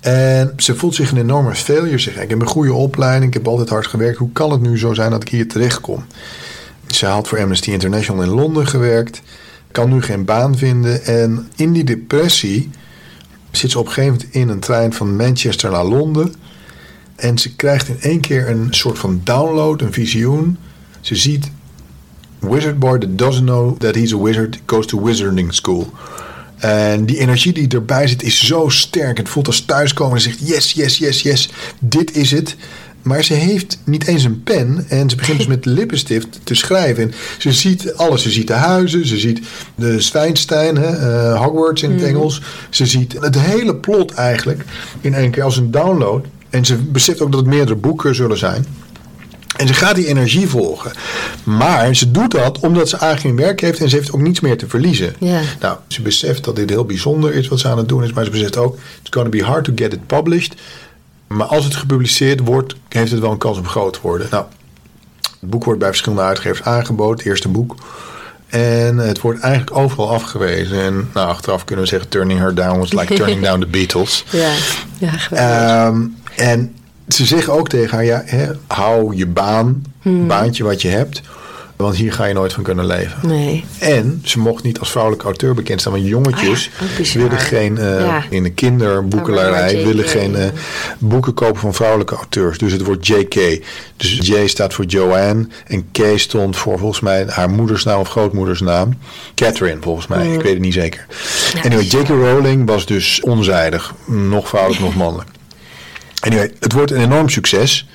En 0.00 0.52
ze 0.56 0.74
voelt 0.74 0.94
zich 0.94 1.10
een 1.10 1.18
enorme 1.18 1.54
failure. 1.54 1.98
Zegt, 1.98 2.20
ik 2.20 2.30
heb 2.30 2.40
een 2.40 2.46
goede 2.46 2.72
opleiding, 2.72 3.26
ik 3.26 3.34
heb 3.34 3.48
altijd 3.48 3.68
hard 3.68 3.86
gewerkt. 3.86 4.18
Hoe 4.18 4.32
kan 4.32 4.50
het 4.50 4.60
nu 4.60 4.78
zo 4.78 4.94
zijn 4.94 5.10
dat 5.10 5.22
ik 5.22 5.28
hier 5.28 5.48
terecht 5.48 5.80
kom? 5.80 6.04
Ze 6.94 7.06
had 7.06 7.28
voor 7.28 7.40
Amnesty 7.40 7.70
International 7.70 8.22
in 8.22 8.28
Londen 8.28 8.66
gewerkt. 8.66 9.22
Kan 9.70 9.92
nu 9.92 10.02
geen 10.02 10.24
baan 10.24 10.56
vinden. 10.58 11.04
En 11.04 11.48
in 11.56 11.72
die 11.72 11.84
depressie 11.84 12.70
zit 13.50 13.70
ze 13.70 13.78
op 13.78 13.86
een 13.86 13.92
gegeven 13.92 14.16
moment 14.16 14.34
in 14.34 14.48
een 14.48 14.60
trein 14.60 14.92
van 14.92 15.16
Manchester 15.16 15.70
naar 15.70 15.84
Londen. 15.84 16.34
En 17.16 17.38
ze 17.38 17.56
krijgt 17.56 17.88
in 17.88 18.00
één 18.00 18.20
keer 18.20 18.48
een 18.48 18.66
soort 18.70 18.98
van 18.98 19.20
download, 19.24 19.80
een 19.80 19.92
visioen. 19.92 20.58
Ze 21.00 21.16
ziet 21.16 21.50
Wizard 22.38 22.78
Boy 22.78 22.98
that 22.98 23.18
doesn't 23.18 23.44
know 23.44 23.78
that 23.78 23.94
he's 23.94 24.12
a 24.12 24.18
wizard 24.18 24.60
goes 24.66 24.86
to 24.86 25.04
wizarding 25.04 25.54
school. 25.54 25.92
En 26.56 27.04
die 27.04 27.18
energie 27.18 27.52
die 27.52 27.68
erbij 27.68 28.06
zit 28.06 28.22
is 28.22 28.46
zo 28.46 28.68
sterk. 28.68 29.16
Het 29.16 29.28
voelt 29.28 29.46
als 29.46 29.64
thuiskomen 29.64 30.14
en 30.14 30.20
ze 30.20 30.28
zegt 30.28 30.48
yes, 30.48 30.72
yes, 30.72 30.98
yes, 30.98 31.22
yes, 31.22 31.48
dit 31.78 32.16
is 32.16 32.30
het. 32.30 32.56
Maar 33.02 33.24
ze 33.24 33.34
heeft 33.34 33.78
niet 33.84 34.06
eens 34.06 34.24
een 34.24 34.42
pen 34.42 34.84
en 34.88 35.10
ze 35.10 35.16
begint 35.16 35.38
dus 35.38 35.46
met 35.46 35.64
lippenstift 35.76 36.40
te 36.42 36.54
schrijven. 36.54 37.02
En 37.02 37.12
ze 37.38 37.52
ziet 37.52 37.94
alles. 37.94 38.22
Ze 38.22 38.30
ziet 38.30 38.46
de 38.46 38.52
huizen, 38.52 39.06
ze 39.06 39.18
ziet 39.18 39.40
de 39.74 40.00
Zwijnstein, 40.00 40.76
hè, 40.76 40.86
eh, 40.86 41.40
Hogwarts 41.42 41.82
in 41.82 41.90
het 41.90 42.02
Engels. 42.02 42.42
Ze 42.70 42.86
ziet 42.86 43.16
het 43.20 43.38
hele 43.38 43.76
plot 43.76 44.12
eigenlijk 44.12 44.64
in 45.00 45.14
één 45.14 45.30
keer 45.30 45.42
als 45.42 45.56
een 45.56 45.70
download. 45.70 46.26
En 46.50 46.64
ze 46.64 46.76
beseft 46.76 47.20
ook 47.20 47.32
dat 47.32 47.40
het 47.40 47.48
meerdere 47.48 47.76
boeken 47.76 48.14
zullen 48.14 48.38
zijn. 48.38 48.66
En 49.56 49.66
ze 49.66 49.74
gaat 49.74 49.94
die 49.94 50.06
energie 50.06 50.48
volgen. 50.48 50.92
Maar 51.44 51.96
ze 51.96 52.10
doet 52.10 52.30
dat 52.30 52.60
omdat 52.60 52.88
ze 52.88 52.96
eigenlijk 52.96 53.36
geen 53.36 53.46
werk 53.46 53.60
heeft 53.60 53.80
en 53.80 53.88
ze 53.88 53.96
heeft 53.96 54.12
ook 54.12 54.20
niets 54.20 54.40
meer 54.40 54.56
te 54.56 54.68
verliezen. 54.68 55.14
Nou, 55.60 55.76
ze 55.88 56.02
beseft 56.02 56.44
dat 56.44 56.56
dit 56.56 56.70
heel 56.70 56.84
bijzonder 56.84 57.34
is 57.34 57.48
wat 57.48 57.60
ze 57.60 57.68
aan 57.68 57.78
het 57.78 57.88
doen 57.88 58.04
is, 58.04 58.12
maar 58.12 58.24
ze 58.24 58.30
beseft 58.30 58.56
ook: 58.56 58.74
it's 58.74 59.10
going 59.10 59.30
to 59.30 59.38
be 59.38 59.44
hard 59.44 59.64
to 59.64 59.72
get 59.74 59.92
it 59.92 60.06
published. 60.06 60.54
Maar 61.36 61.46
als 61.46 61.64
het 61.64 61.74
gepubliceerd 61.74 62.40
wordt, 62.40 62.74
heeft 62.88 63.10
het 63.10 63.20
wel 63.20 63.30
een 63.30 63.38
kans 63.38 63.58
om 63.58 63.66
groot 63.66 63.92
te 63.92 63.98
worden. 64.02 64.26
Nou, 64.30 64.44
het 65.40 65.50
boek 65.50 65.64
wordt 65.64 65.78
bij 65.80 65.88
verschillende 65.88 66.22
uitgevers 66.24 66.62
aangeboden, 66.62 67.16
het 67.16 67.26
eerste 67.26 67.48
boek. 67.48 67.74
En 68.48 68.98
het 68.98 69.20
wordt 69.20 69.40
eigenlijk 69.40 69.76
overal 69.76 70.10
afgewezen. 70.10 70.80
En 70.80 71.10
nou, 71.14 71.28
achteraf 71.28 71.64
kunnen 71.64 71.84
we 71.84 71.90
zeggen: 71.90 72.08
turning 72.08 72.38
her 72.40 72.54
down 72.54 72.78
was 72.78 72.92
like 72.92 73.14
turning 73.14 73.42
down 73.42 73.60
the 73.60 73.66
Beatles. 73.66 74.24
Ja. 74.30 74.52
Ja, 74.98 75.10
geweldig. 75.10 75.58
Ehm, 75.58 76.00
en 76.48 76.74
ze 77.08 77.24
zeggen 77.26 77.52
ook 77.52 77.68
tegen 77.68 77.94
haar, 77.96 78.04
ja, 78.04 78.22
hè, 78.26 78.48
hou 78.66 79.16
je 79.16 79.26
baan, 79.26 79.84
Hmm. 80.02 80.26
baantje 80.26 80.64
wat 80.64 80.82
je 80.82 80.88
hebt. 80.88 81.20
Want 81.76 81.96
hier 81.96 82.12
ga 82.12 82.24
je 82.24 82.34
nooit 82.34 82.52
van 82.52 82.62
kunnen 82.62 82.86
leven. 82.86 83.28
nee. 83.28 83.64
En 83.78 84.20
ze 84.24 84.38
mocht 84.38 84.62
niet 84.62 84.78
als 84.78 84.90
vrouwelijke 84.90 85.24
auteur 85.26 85.54
bekend 85.54 85.80
staan. 85.80 85.92
Want 85.92 86.06
jongetjes 86.06 86.70
Ah 86.80 86.98
ja, 86.98 87.18
willen 87.18 87.38
geen, 87.38 87.78
eh, 87.78 88.00
Ja. 88.00 88.24
in 88.30 88.42
de 88.42 88.50
kinderboekelarij, 88.50 89.76
Oh, 89.78 89.84
willen 89.86 90.04
geen 90.04 90.36
eh, 90.36 90.46
boeken 90.98 91.34
kopen 91.34 91.60
van 91.60 91.74
vrouwelijke 91.74 92.14
auteurs. 92.14 92.58
Dus 92.58 92.72
het 92.72 92.84
wordt 92.84 93.06
JK. 93.06 93.64
Dus 93.96 94.18
J 94.22 94.46
staat 94.46 94.74
voor 94.74 94.84
Joanne. 94.84 95.46
En 95.66 95.90
K 95.92 95.98
stond 96.16 96.56
voor 96.56 96.78
volgens 96.78 97.00
mij 97.00 97.24
haar 97.28 97.50
moedersnaam 97.50 98.00
of 98.00 98.08
grootmoedersnaam. 98.08 98.98
Catherine 99.34 99.80
volgens 99.80 100.06
mij, 100.06 100.26
ik 100.32 100.42
weet 100.42 100.52
het 100.52 100.62
niet 100.62 100.72
zeker. 100.74 101.06
Ja, 101.54 101.60
anyway. 101.62 101.84
J.K. 101.84 102.08
Rowling 102.08 102.66
was 102.66 102.86
dus 102.86 103.20
onzijdig. 103.20 103.94
Nog 104.06 104.48
vrouwelijk, 104.48 104.82
nog 104.82 104.94
mannelijk. 104.96 105.28
Anyway, 106.20 106.52
het 106.60 106.72
wordt 106.72 106.90
een 106.90 107.00
enorm 107.02 107.28
succes. 107.28 107.88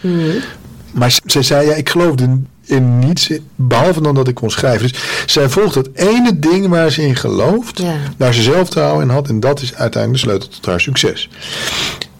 Maar 0.91 1.12
ze- 1.12 1.22
ze 1.25 1.41
zei, 1.41 1.67
ja, 1.67 1.74
ik 1.75 1.89
geloofde 1.89 2.39
in 2.67 3.00
niets, 3.00 3.29
behalve 3.55 4.01
dan 4.01 4.15
dat 4.15 4.27
ik 4.27 4.36
kon 4.36 4.50
schrijven. 4.51 4.81
Dus 4.88 5.00
zij 5.25 5.50
volgt 5.50 5.75
het 5.75 5.89
ene 5.93 6.39
ding 6.39 6.67
waar 6.67 6.91
ze 6.91 7.01
in 7.01 7.15
gelooft, 7.15 7.77
Ja. 7.79 7.95
waar 8.17 8.33
ze 8.33 8.41
zelfvertrouwen 8.41 9.03
in 9.03 9.09
had. 9.09 9.27
En 9.29 9.39
dat 9.39 9.62
is 9.62 9.75
uiteindelijk 9.75 10.24
de 10.24 10.29
sleutel 10.29 10.50
tot 10.50 10.65
haar 10.65 10.79
succes. 10.81 11.29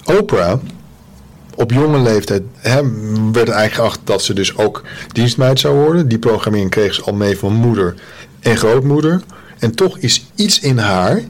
Oprah, 0.06 0.60
op 1.56 1.72
jonge 1.72 2.00
leeftijd, 2.00 2.42
hè, 2.58 2.82
werd 3.32 3.50
eigenlijk 3.50 3.74
geacht 3.74 4.00
dat 4.04 4.22
ze 4.24 4.34
dus 4.34 4.58
ook 4.58 4.84
dienstmeid 5.12 5.60
zou 5.60 5.76
worden. 5.76 6.08
Die 6.08 6.20
programmering 6.20 6.70
kreeg 6.70 6.94
ze 6.94 7.02
al 7.02 7.14
mee 7.14 7.38
van 7.38 7.54
moeder 7.54 7.96
en 8.40 8.58
grootmoeder. 8.58 9.22
En 9.60 9.76
toch 9.76 9.98
is 9.98 10.26
iets 10.36 10.60
in 10.60 10.78
haar 10.78 11.22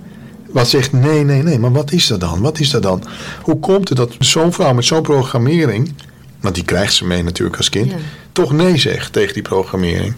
wat 0.51 0.67
zegt: 0.69 0.91
nee, 0.91 1.23
nee, 1.23 1.43
nee, 1.43 1.59
maar 1.59 1.71
wat 1.71 1.91
is 1.91 2.07
dat 2.07 2.19
dan? 2.19 2.41
Wat 2.41 2.59
is 2.59 2.69
dat 2.69 2.83
dan? 2.83 3.03
Hoe 3.41 3.59
komt 3.59 3.89
het 3.89 3.97
dat 3.97 4.15
zo'n 4.19 4.53
vrouw 4.53 4.73
met 4.73 4.85
zo'n 4.85 5.01
programmering, 5.01 5.93
want 6.39 6.55
die 6.55 6.63
krijgt 6.63 6.93
ze 6.93 7.05
mee 7.05 7.23
natuurlijk 7.23 7.57
als 7.57 7.69
kind, 7.69 7.91
Ja. 7.91 7.97
toch 8.31 8.51
nee 8.51 8.77
zegt 8.77 9.13
tegen 9.13 9.33
die 9.33 9.43
programmering? 9.43 10.15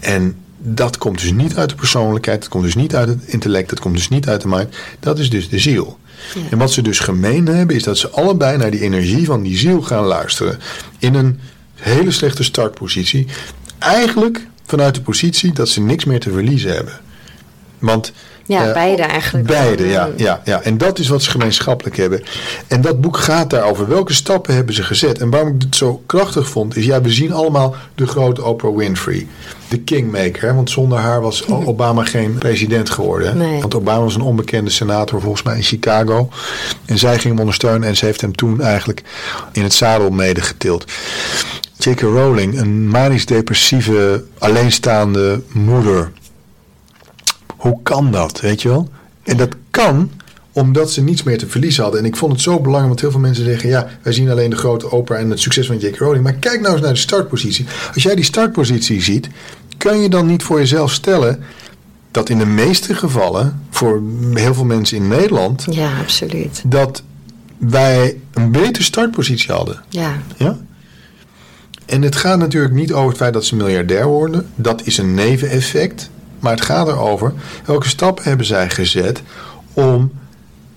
En 0.00 0.36
dat 0.58 0.98
komt 0.98 1.20
dus 1.20 1.32
niet 1.32 1.56
uit 1.56 1.68
de 1.68 1.74
persoonlijkheid, 1.74 2.40
dat 2.40 2.48
komt 2.48 2.64
dus 2.64 2.74
niet 2.74 2.94
uit 2.94 3.08
het 3.08 3.22
intellect, 3.26 3.68
dat 3.68 3.80
komt 3.80 3.94
dus 3.94 4.08
niet 4.08 4.28
uit 4.28 4.40
de 4.40 4.48
mind. 4.48 4.74
Dat 5.00 5.18
is 5.18 5.30
dus 5.30 5.48
de 5.48 5.58
ziel. 5.58 5.98
Ja. 6.34 6.40
En 6.50 6.58
wat 6.58 6.72
ze 6.72 6.82
dus 6.82 6.98
gemeen 6.98 7.46
hebben, 7.46 7.76
is 7.76 7.82
dat 7.82 7.98
ze 7.98 8.10
allebei 8.10 8.56
naar 8.56 8.70
die 8.70 8.80
energie 8.80 9.24
van 9.24 9.42
die 9.42 9.56
ziel 9.56 9.82
gaan 9.82 10.04
luisteren. 10.04 10.58
In 10.98 11.14
een 11.14 11.40
hele 11.74 12.10
slechte 12.10 12.42
startpositie. 12.44 13.26
Eigenlijk 13.78 14.46
vanuit 14.66 14.94
de 14.94 15.00
positie 15.00 15.52
dat 15.52 15.68
ze 15.68 15.80
niks 15.80 16.04
meer 16.04 16.20
te 16.20 16.30
verliezen 16.30 16.74
hebben. 16.74 17.00
Want 17.78 18.12
Ja, 18.46 18.66
eh, 18.68 18.72
beide 18.72 19.02
eigenlijk. 19.02 19.46
Beide, 19.46 19.86
ja, 19.88 20.06
Mm. 20.06 20.12
ja, 20.16 20.40
ja. 20.44 20.60
En 20.62 20.78
dat 20.78 20.98
is 20.98 21.08
wat 21.08 21.22
ze 21.22 21.30
gemeenschappelijk 21.30 21.96
hebben. 21.96 22.22
En 22.68 22.80
dat 22.80 23.00
boek 23.00 23.16
gaat 23.16 23.50
daarover. 23.50 23.88
Welke 23.88 24.14
stappen 24.14 24.54
hebben 24.54 24.74
ze 24.74 24.82
gezet? 24.82 25.18
En 25.18 25.30
waarom 25.30 25.54
ik 25.54 25.62
het 25.62 25.76
zo 25.76 26.02
krachtig 26.06 26.48
vond, 26.48 26.76
is 26.76 26.84
ja, 26.84 27.00
we 27.00 27.10
zien 27.10 27.32
allemaal 27.32 27.74
de 27.94 28.06
grote 28.06 28.44
Oprah 28.44 28.76
Winfrey. 28.76 29.26
De 29.68 29.78
kingmaker. 29.78 30.48
hè, 30.48 30.54
Want 30.54 30.70
zonder 30.70 30.98
haar 30.98 31.20
was 31.20 31.46
Obama 31.48 32.04
geen 32.04 32.34
president 32.38 32.90
geworden. 32.90 33.36
Nee. 33.36 33.60
Want 33.60 33.74
Obama 33.74 34.02
was 34.02 34.14
een 34.14 34.20
onbekende 34.20 34.70
senator, 34.70 35.20
volgens 35.20 35.42
mij 35.42 35.56
in 35.56 35.62
Chicago. 35.62 36.28
En 36.84 36.98
zij 36.98 37.12
ging 37.12 37.24
hem 37.28 37.38
ondersteunen 37.38 37.88
en 37.88 37.96
ze 37.96 38.04
heeft 38.04 38.20
hem 38.20 38.34
toen 38.36 38.60
eigenlijk 38.60 39.02
in 39.52 39.62
het 39.62 39.72
zadel 39.74 40.10
medegetild. 40.10 40.84
J.K. 41.78 42.00
Rowling, 42.00 42.58
een 42.60 42.88
manisch-depressieve, 42.88 44.24
alleenstaande 44.38 45.40
moeder. 45.52 46.10
Hoe 47.64 47.78
kan 47.82 48.10
dat, 48.10 48.40
weet 48.40 48.62
je 48.62 48.68
wel? 48.68 48.88
En 49.22 49.36
dat 49.36 49.54
kan 49.70 50.10
omdat 50.52 50.92
ze 50.92 51.02
niets 51.02 51.22
meer 51.22 51.38
te 51.38 51.46
verliezen 51.46 51.82
hadden. 51.82 52.00
En 52.00 52.06
ik 52.06 52.16
vond 52.16 52.32
het 52.32 52.40
zo 52.40 52.60
belangrijk, 52.60 52.86
want 52.86 53.00
heel 53.00 53.10
veel 53.10 53.20
mensen 53.20 53.44
zeggen... 53.44 53.68
ja, 53.68 53.88
wij 54.02 54.12
zien 54.12 54.30
alleen 54.30 54.50
de 54.50 54.56
grote 54.56 54.90
opera 54.92 55.18
en 55.18 55.30
het 55.30 55.40
succes 55.40 55.66
van 55.66 55.78
J.K. 55.78 55.96
Rowling. 55.96 56.24
Maar 56.24 56.32
kijk 56.32 56.60
nou 56.60 56.72
eens 56.72 56.82
naar 56.82 56.92
de 56.92 56.98
startpositie. 56.98 57.66
Als 57.94 58.02
jij 58.02 58.14
die 58.14 58.24
startpositie 58.24 59.02
ziet... 59.02 59.28
kan 59.76 59.98
je 59.98 60.08
dan 60.08 60.26
niet 60.26 60.42
voor 60.42 60.58
jezelf 60.58 60.92
stellen... 60.92 61.42
dat 62.10 62.28
in 62.28 62.38
de 62.38 62.46
meeste 62.46 62.94
gevallen, 62.94 63.60
voor 63.70 64.02
heel 64.34 64.54
veel 64.54 64.64
mensen 64.64 64.96
in 64.96 65.08
Nederland... 65.08 65.66
Ja, 65.70 65.98
absoluut. 66.00 66.62
dat 66.66 67.02
wij 67.58 68.20
een 68.32 68.50
betere 68.50 68.84
startpositie 68.84 69.52
hadden. 69.52 69.82
Ja, 69.88 70.18
Ja? 70.36 70.58
En 71.86 72.02
het 72.02 72.16
gaat 72.16 72.38
natuurlijk 72.38 72.74
niet 72.74 72.92
over 72.92 73.08
het 73.08 73.16
feit 73.16 73.32
dat 73.32 73.44
ze 73.44 73.56
miljardair 73.56 74.06
worden. 74.06 74.46
Dat 74.54 74.82
is 74.84 74.98
een 74.98 75.14
neveneffect. 75.14 76.10
Maar 76.44 76.52
het 76.52 76.64
gaat 76.64 76.88
erover 76.88 77.32
welke 77.64 77.88
stappen 77.88 78.24
hebben 78.24 78.46
zij 78.46 78.70
gezet 78.70 79.22
om 79.72 80.12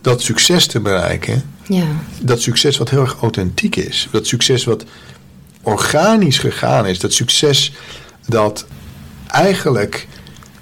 dat 0.01 0.21
succes 0.21 0.67
te 0.67 0.79
bereiken. 0.79 1.43
ja, 1.67 1.85
Dat 2.21 2.41
succes 2.41 2.77
wat 2.77 2.89
heel 2.89 3.01
erg 3.01 3.17
authentiek 3.21 3.75
is. 3.75 4.07
Dat 4.11 4.27
succes 4.27 4.63
wat 4.63 4.85
organisch 5.61 6.37
gegaan 6.37 6.85
is. 6.85 6.99
Dat 6.99 7.13
succes 7.13 7.73
dat 8.27 8.65
eigenlijk 9.27 10.07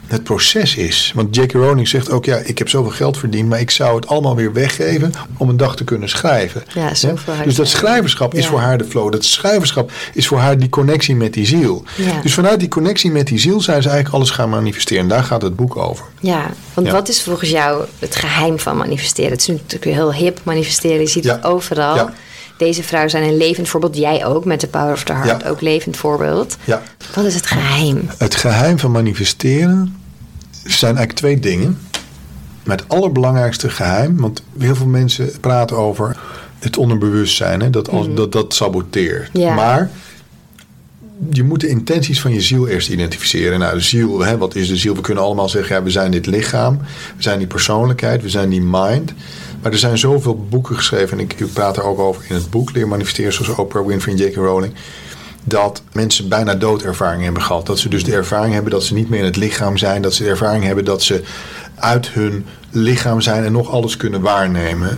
het 0.07 0.23
proces 0.23 0.75
is. 0.75 1.11
Want 1.15 1.35
J.K. 1.35 1.51
Rowling 1.51 1.87
zegt 1.87 2.11
ook, 2.11 2.25
ja, 2.25 2.37
ik 2.37 2.57
heb 2.57 2.69
zoveel 2.69 2.91
geld 2.91 3.17
verdiend, 3.17 3.49
maar 3.49 3.59
ik 3.59 3.71
zou 3.71 3.95
het 3.95 4.07
allemaal 4.07 4.35
weer 4.35 4.53
weggeven 4.53 5.13
om 5.37 5.49
een 5.49 5.57
dag 5.57 5.75
te 5.75 5.83
kunnen 5.83 6.09
schrijven. 6.09 6.63
Ja, 6.73 6.87
had 6.87 7.43
Dus 7.43 7.55
dat 7.55 7.67
schrijverschap 7.67 8.33
is 8.33 8.47
voor 8.47 8.59
haar 8.59 8.77
de 8.77 8.83
flow. 8.85 9.11
Dat 9.11 9.25
schrijverschap 9.25 9.91
is 10.13 10.27
voor 10.27 10.37
haar 10.37 10.57
die 10.57 10.69
connectie 10.69 11.15
met 11.15 11.33
die 11.33 11.45
ziel. 11.45 11.83
Ja. 11.95 12.21
Dus 12.21 12.33
vanuit 12.33 12.59
die 12.59 12.69
connectie 12.69 13.11
met 13.11 13.27
die 13.27 13.39
ziel 13.39 13.61
zijn 13.61 13.81
ze 13.81 13.87
eigenlijk 13.89 14.17
alles 14.17 14.29
gaan 14.29 14.49
manifesteren. 14.49 15.03
En 15.03 15.09
daar 15.09 15.23
gaat 15.23 15.41
het 15.41 15.55
boek 15.55 15.77
over. 15.77 16.05
ja. 16.19 16.49
Want 16.73 16.89
wat 16.89 17.09
is 17.09 17.21
volgens 17.21 17.49
jou 17.49 17.85
het 17.99 18.15
geheim 18.15 18.59
van 18.59 18.77
manifesteren? 18.77 19.31
Het 19.31 19.41
is 19.41 19.47
natuurlijk 19.47 19.83
heel 19.83 20.13
hip 20.13 20.39
manifesteren. 20.43 20.99
Je 20.99 21.07
ziet 21.07 21.23
het 21.23 21.43
overal. 21.43 22.09
Deze 22.57 22.83
vrouw 22.83 23.07
zijn 23.07 23.23
een 23.23 23.37
levend 23.37 23.69
voorbeeld. 23.69 23.97
Jij 23.97 24.25
ook 24.25 24.45
met 24.45 24.61
de 24.61 24.67
Power 24.67 24.93
of 24.93 25.03
the 25.03 25.13
Heart. 25.13 25.41
Ja. 25.41 25.49
Ook 25.49 25.61
levend 25.61 25.97
voorbeeld. 25.97 26.57
Ja. 26.63 26.81
Wat 27.15 27.25
is 27.25 27.35
het 27.35 27.45
geheim? 27.45 28.09
Het 28.17 28.35
geheim 28.35 28.79
van 28.79 28.91
manifesteren 28.91 29.95
zijn 30.63 30.97
eigenlijk 30.97 31.17
twee 31.17 31.39
dingen. 31.39 31.79
Maar 32.63 32.77
het 32.77 32.89
allerbelangrijkste 32.89 33.69
geheim, 33.69 34.17
want 34.17 34.43
heel 34.59 34.75
veel 34.75 34.85
mensen 34.85 35.39
praten 35.39 35.77
over 35.77 36.17
het 36.59 36.77
onderbewustzijn, 36.77 37.61
hè, 37.61 37.69
dat, 37.69 37.89
als, 37.89 38.07
dat 38.15 38.31
dat 38.31 38.53
saboteert. 38.53 39.29
Ja. 39.33 39.53
Maar 39.53 39.89
je 41.29 41.43
moet 41.43 41.59
de 41.59 41.67
intenties 41.67 42.21
van 42.21 42.33
je 42.33 42.41
ziel 42.41 42.67
eerst 42.67 42.89
identificeren. 42.89 43.59
Nou, 43.59 43.73
de 43.73 43.83
ziel, 43.83 44.19
hè, 44.19 44.37
wat 44.37 44.55
is 44.55 44.67
de 44.67 44.75
ziel? 44.75 44.95
We 44.95 45.01
kunnen 45.01 45.23
allemaal 45.23 45.49
zeggen, 45.49 45.75
ja, 45.75 45.83
we 45.83 45.89
zijn 45.89 46.11
dit 46.11 46.25
lichaam, 46.25 46.77
we 47.15 47.23
zijn 47.23 47.37
die 47.37 47.47
persoonlijkheid, 47.47 48.21
we 48.21 48.29
zijn 48.29 48.49
die 48.49 48.61
mind. 48.61 49.13
Maar 49.65 49.73
er 49.73 49.79
zijn 49.79 49.97
zoveel 49.97 50.45
boeken 50.49 50.75
geschreven, 50.75 51.17
en 51.17 51.23
ik, 51.23 51.53
praat 51.53 51.77
er 51.77 51.83
ook 51.83 51.99
over 51.99 52.23
in 52.27 52.35
het 52.35 52.49
boek 52.49 52.71
Leer 52.71 52.87
Manifesteren, 52.87 53.33
zoals 53.33 53.59
Oprah 53.59 53.85
Winfrey 53.85 54.13
en 54.13 54.19
J.K. 54.19 54.35
Rowling 54.35 54.73
dat 55.43 55.81
mensen 55.91 56.29
bijna 56.29 56.55
doodervaring 56.55 57.23
hebben 57.23 57.41
gehad. 57.41 57.65
Dat 57.65 57.79
ze 57.79 57.89
dus 57.89 58.03
de 58.03 58.13
ervaring 58.13 58.53
hebben 58.53 58.71
dat 58.71 58.83
ze 58.83 58.93
niet 58.93 59.09
meer 59.09 59.19
in 59.19 59.25
het 59.25 59.35
lichaam 59.35 59.77
zijn. 59.77 60.01
Dat 60.01 60.13
ze 60.13 60.23
de 60.23 60.29
ervaring 60.29 60.63
hebben 60.63 60.85
dat 60.85 61.03
ze 61.03 61.23
uit 61.75 62.09
hun 62.09 62.45
lichaam 62.71 63.21
zijn 63.21 63.43
en 63.43 63.51
nog 63.51 63.69
alles 63.69 63.97
kunnen 63.97 64.21
waarnemen. 64.21 64.97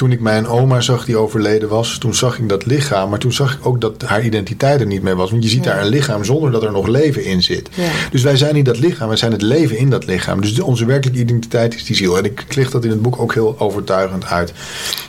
Toen 0.00 0.12
ik 0.12 0.20
mijn 0.20 0.46
oma 0.46 0.80
zag 0.80 1.04
die 1.04 1.16
overleden 1.16 1.68
was, 1.68 1.98
toen 1.98 2.14
zag 2.14 2.38
ik 2.38 2.48
dat 2.48 2.66
lichaam. 2.66 3.10
Maar 3.10 3.18
toen 3.18 3.32
zag 3.32 3.52
ik 3.54 3.66
ook 3.66 3.80
dat 3.80 4.02
haar 4.02 4.24
identiteit 4.24 4.80
er 4.80 4.86
niet 4.86 5.02
meer 5.02 5.16
was. 5.16 5.30
Want 5.30 5.42
je 5.42 5.48
ziet 5.48 5.64
Ja. 5.64 5.72
daar 5.72 5.82
een 5.82 5.88
lichaam 5.88 6.24
zonder 6.24 6.50
dat 6.50 6.62
er 6.62 6.72
nog 6.72 6.86
leven 6.86 7.24
in 7.24 7.42
zit. 7.42 7.68
Ja. 7.74 7.90
Dus 8.10 8.22
wij 8.22 8.36
zijn 8.36 8.54
niet 8.54 8.64
dat 8.64 8.78
lichaam, 8.78 9.08
wij 9.08 9.16
zijn 9.16 9.32
het 9.32 9.42
leven 9.42 9.76
in 9.78 9.90
dat 9.90 10.06
lichaam. 10.06 10.40
Dus 10.40 10.60
onze 10.60 10.84
werkelijke 10.84 11.20
identiteit 11.22 11.74
is 11.74 11.84
die 11.84 11.96
ziel. 11.96 12.18
En 12.18 12.24
ik 12.24 12.54
licht 12.54 12.72
dat 12.72 12.84
in 12.84 12.90
het 12.90 13.02
boek 13.02 13.18
ook 13.20 13.34
heel 13.34 13.58
overtuigend 13.58 14.24
uit. 14.24 14.52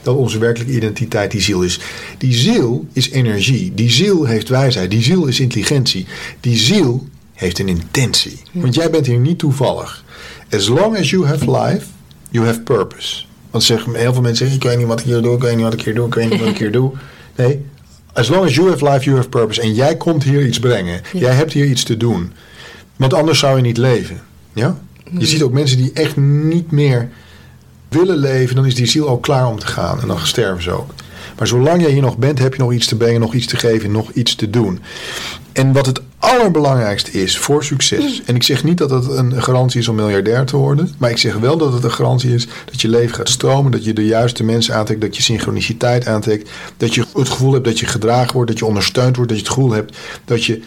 Dat 0.02 0.16
onze 0.16 0.40
werkelijke 0.40 0.74
identiteit 0.76 1.32
die 1.32 1.42
ziel 1.42 1.62
is. 1.62 1.80
Die 2.18 2.34
ziel 2.34 2.86
is 2.94 3.10
energie. 3.10 3.72
Die 3.76 3.92
ziel 3.92 4.26
heeft 4.26 4.50
wijsheid. 4.50 4.92
Die 4.92 5.04
ziel 5.04 5.26
is 5.26 5.40
intelligentie. 5.40 6.06
Die 6.40 6.58
ziel 6.58 7.08
heeft 7.34 7.60
een 7.60 7.68
intentie. 7.68 8.42
Want 8.52 8.76
jij 8.76 8.90
bent 8.90 9.06
hier 9.06 9.20
niet 9.20 9.40
toevallig. 9.40 10.04
As 10.52 10.68
long 10.68 10.98
as 10.98 11.10
you 11.10 11.26
have 11.26 11.52
life, 11.52 11.86
you 12.30 12.46
have 12.46 12.62
purpose. 12.62 13.30
Want 13.52 13.64
zeggen, 13.64 13.96
heel 13.96 14.14
veel 14.14 14.22
mensen 14.22 14.46
zeggen, 14.46 14.56
ik 14.56 14.70
weet 14.70 14.78
niet 14.78 14.88
wat 14.88 15.00
ik 15.00 15.06
hier 15.06 15.22
doe, 15.22 15.36
ik 15.36 15.42
weet 15.42 15.56
niet 15.56 15.64
wat 15.64 15.74
ik 15.74 15.82
hier 15.82 15.96
doe, 15.96 16.08
ik 16.08 16.14
weet 16.14 16.30
niet 16.30 16.40
wat 16.40 16.50
ik 16.50 16.58
hier 16.58 16.72
doe. 16.72 16.92
Nee, 17.36 17.66
as 18.14 18.28
long 18.28 18.46
as 18.46 18.56
you 18.56 18.70
have 18.70 18.90
life, 18.90 19.04
you 19.04 19.16
have 19.16 19.30
purpose. 19.30 19.62
En 19.62 19.74
jij 19.74 19.98
komt 19.98 20.24
hier 20.24 20.46
iets 20.46 20.60
brengen. 20.60 21.02
Jij 21.14 21.34
hebt 21.34 21.54
hier 21.54 21.66
iets 21.66 21.84
te 21.84 21.98
doen. 21.98 22.34
Want 22.96 23.14
anders 23.14 23.40
zou 23.40 23.56
je 23.56 23.62
niet 23.62 23.78
leven. 23.78 24.22
Ja? 24.54 24.78
Je 25.18 25.26
ziet 25.26 25.42
ook 25.42 25.54
mensen 25.54 25.78
die 25.78 25.92
echt 25.94 26.18
niet 26.18 26.72
meer 26.72 27.10
willen 27.90 28.18
leven, 28.18 28.56
dan 28.56 28.66
is 28.66 28.76
die 28.76 28.86
ziel 28.86 29.10
ook 29.10 29.24
klaar 29.24 29.48
om 29.48 29.60
te 29.60 29.68
gaan. 29.68 30.02
En 30.02 30.08
dan 30.08 30.20
sterven 30.20 30.64
ze 30.64 30.72
ook. 30.72 30.94
Maar 31.38 31.48
zolang 31.48 31.82
jij 31.82 31.92
hier 31.92 32.02
nog 32.02 32.18
bent, 32.18 32.40
heb 32.40 32.54
je 32.54 32.62
nog 32.62 32.74
iets 32.74 32.88
te 32.88 32.96
brengen, 32.96 33.22
nog 33.22 33.34
iets 33.34 33.46
te 33.46 33.56
geven, 33.58 33.92
nog 33.92 34.12
iets 34.12 34.36
te 34.36 34.50
doen. 34.50 34.80
En 35.52 35.74
wat 35.74 35.86
het 35.86 36.02
allerbelangrijkste 36.22 37.12
is 37.12 37.38
voor 37.38 37.64
succes. 37.64 38.22
En 38.26 38.36
ik 38.36 38.44
zeg 38.44 38.64
niet 38.64 38.78
dat 38.78 38.90
het 38.90 39.08
een 39.08 39.44
garantie 39.44 39.80
is 39.80 39.88
om 39.88 39.96
miljardair 39.96 40.46
te 40.46 40.58
worden. 40.58 40.94
Maar 40.98 41.10
ik 41.10 41.18
zeg 41.18 41.38
wel 41.38 41.58
dat 41.58 41.74
het 41.74 41.84
een 41.84 41.92
garantie 41.92 42.34
is 42.34 42.48
dat 42.66 42.82
je 42.82 42.88
leven 42.88 43.16
gaat 43.16 43.30
stromen. 43.30 43.72
Dat 43.72 43.84
je 43.84 43.94
de 43.94 44.06
juiste 44.06 44.44
mensen 44.44 44.76
aantrekt. 44.76 45.02
Dat 45.02 45.16
je 45.16 45.22
synchroniciteit 45.22 46.08
aantrekt. 46.08 46.50
Dat 46.78 46.96
je 46.96 47.06
het 47.14 47.30
gevoel 47.30 47.54
hebt 47.54 47.66
dat 47.66 47.80
je 47.80 47.86
gedragen 47.86 48.34
wordt. 48.34 48.50
Dat 48.50 48.60
je 48.60 48.66
ondersteund 48.66 49.16
wordt. 49.16 49.32
Dat 49.32 49.40
je 49.40 49.46
het 49.46 49.54
gevoel 49.54 49.72
hebt 49.72 49.98
dat 50.26 50.46
je 50.46 50.62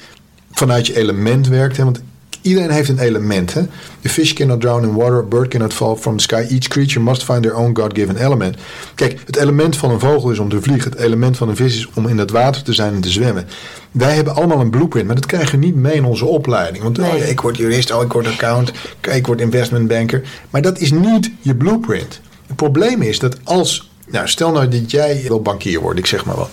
vanuit 0.50 0.86
je 0.86 0.96
element 0.96 1.48
werkt. 1.48 1.76
Hè? 1.76 1.84
Want 1.84 2.00
iedereen 2.44 2.70
heeft 2.70 2.88
een 2.88 2.98
element. 2.98 3.54
Hè? 3.54 3.62
The 4.00 4.08
fish 4.08 4.32
cannot 4.32 4.60
drown 4.60 4.82
in 4.82 4.94
water, 4.94 5.18
a 5.18 5.22
bird 5.22 5.48
cannot 5.48 5.74
fall 5.74 5.96
from 5.96 6.16
the 6.16 6.22
sky. 6.22 6.46
Each 6.50 6.68
creature 6.68 7.00
must 7.00 7.24
find 7.24 7.42
their 7.42 7.54
own 7.56 7.76
God-given 7.76 8.16
element. 8.16 8.56
Kijk, 8.94 9.20
het 9.26 9.36
element 9.36 9.76
van 9.76 9.90
een 9.90 10.00
vogel 10.00 10.30
is 10.30 10.38
om 10.38 10.48
te 10.48 10.62
vliegen. 10.62 10.90
Het 10.90 11.00
element 11.00 11.36
van 11.36 11.48
een 11.48 11.56
vis 11.56 11.76
is 11.76 11.88
om 11.94 12.08
in 12.08 12.18
het 12.18 12.30
water 12.30 12.62
te 12.62 12.72
zijn 12.72 12.94
en 12.94 13.00
te 13.00 13.10
zwemmen. 13.10 13.46
Wij 13.90 14.14
hebben 14.14 14.34
allemaal 14.34 14.60
een 14.60 14.70
blueprint, 14.70 15.06
maar 15.06 15.14
dat 15.14 15.26
krijgen 15.26 15.58
we 15.58 15.66
niet 15.66 15.74
mee 15.74 15.94
in 15.94 16.04
onze 16.04 16.24
opleiding. 16.24 16.82
Want 16.82 16.98
oh 16.98 17.10
Nee. 17.10 17.18
ja, 17.18 17.24
ik 17.24 17.40
word 17.40 17.56
jurist, 17.56 17.92
oh, 17.92 18.02
ik 18.02 18.12
word 18.12 18.26
account, 18.26 18.72
ik 19.12 19.26
word 19.26 19.40
investment 19.40 19.88
banker. 19.88 20.22
Maar 20.50 20.62
dat 20.62 20.78
is 20.78 20.90
niet 20.92 21.30
je 21.40 21.54
blueprint. 21.54 22.20
Het 22.46 22.56
probleem 22.56 23.02
is 23.02 23.18
dat 23.18 23.36
als, 23.44 23.90
nou 24.06 24.28
stel 24.28 24.52
nou 24.52 24.68
dat 24.68 24.90
jij 24.90 25.24
wil 25.26 25.42
bankier 25.42 25.80
worden, 25.80 25.98
ik 25.98 26.06
zeg 26.06 26.24
maar 26.24 26.36
wat. 26.36 26.50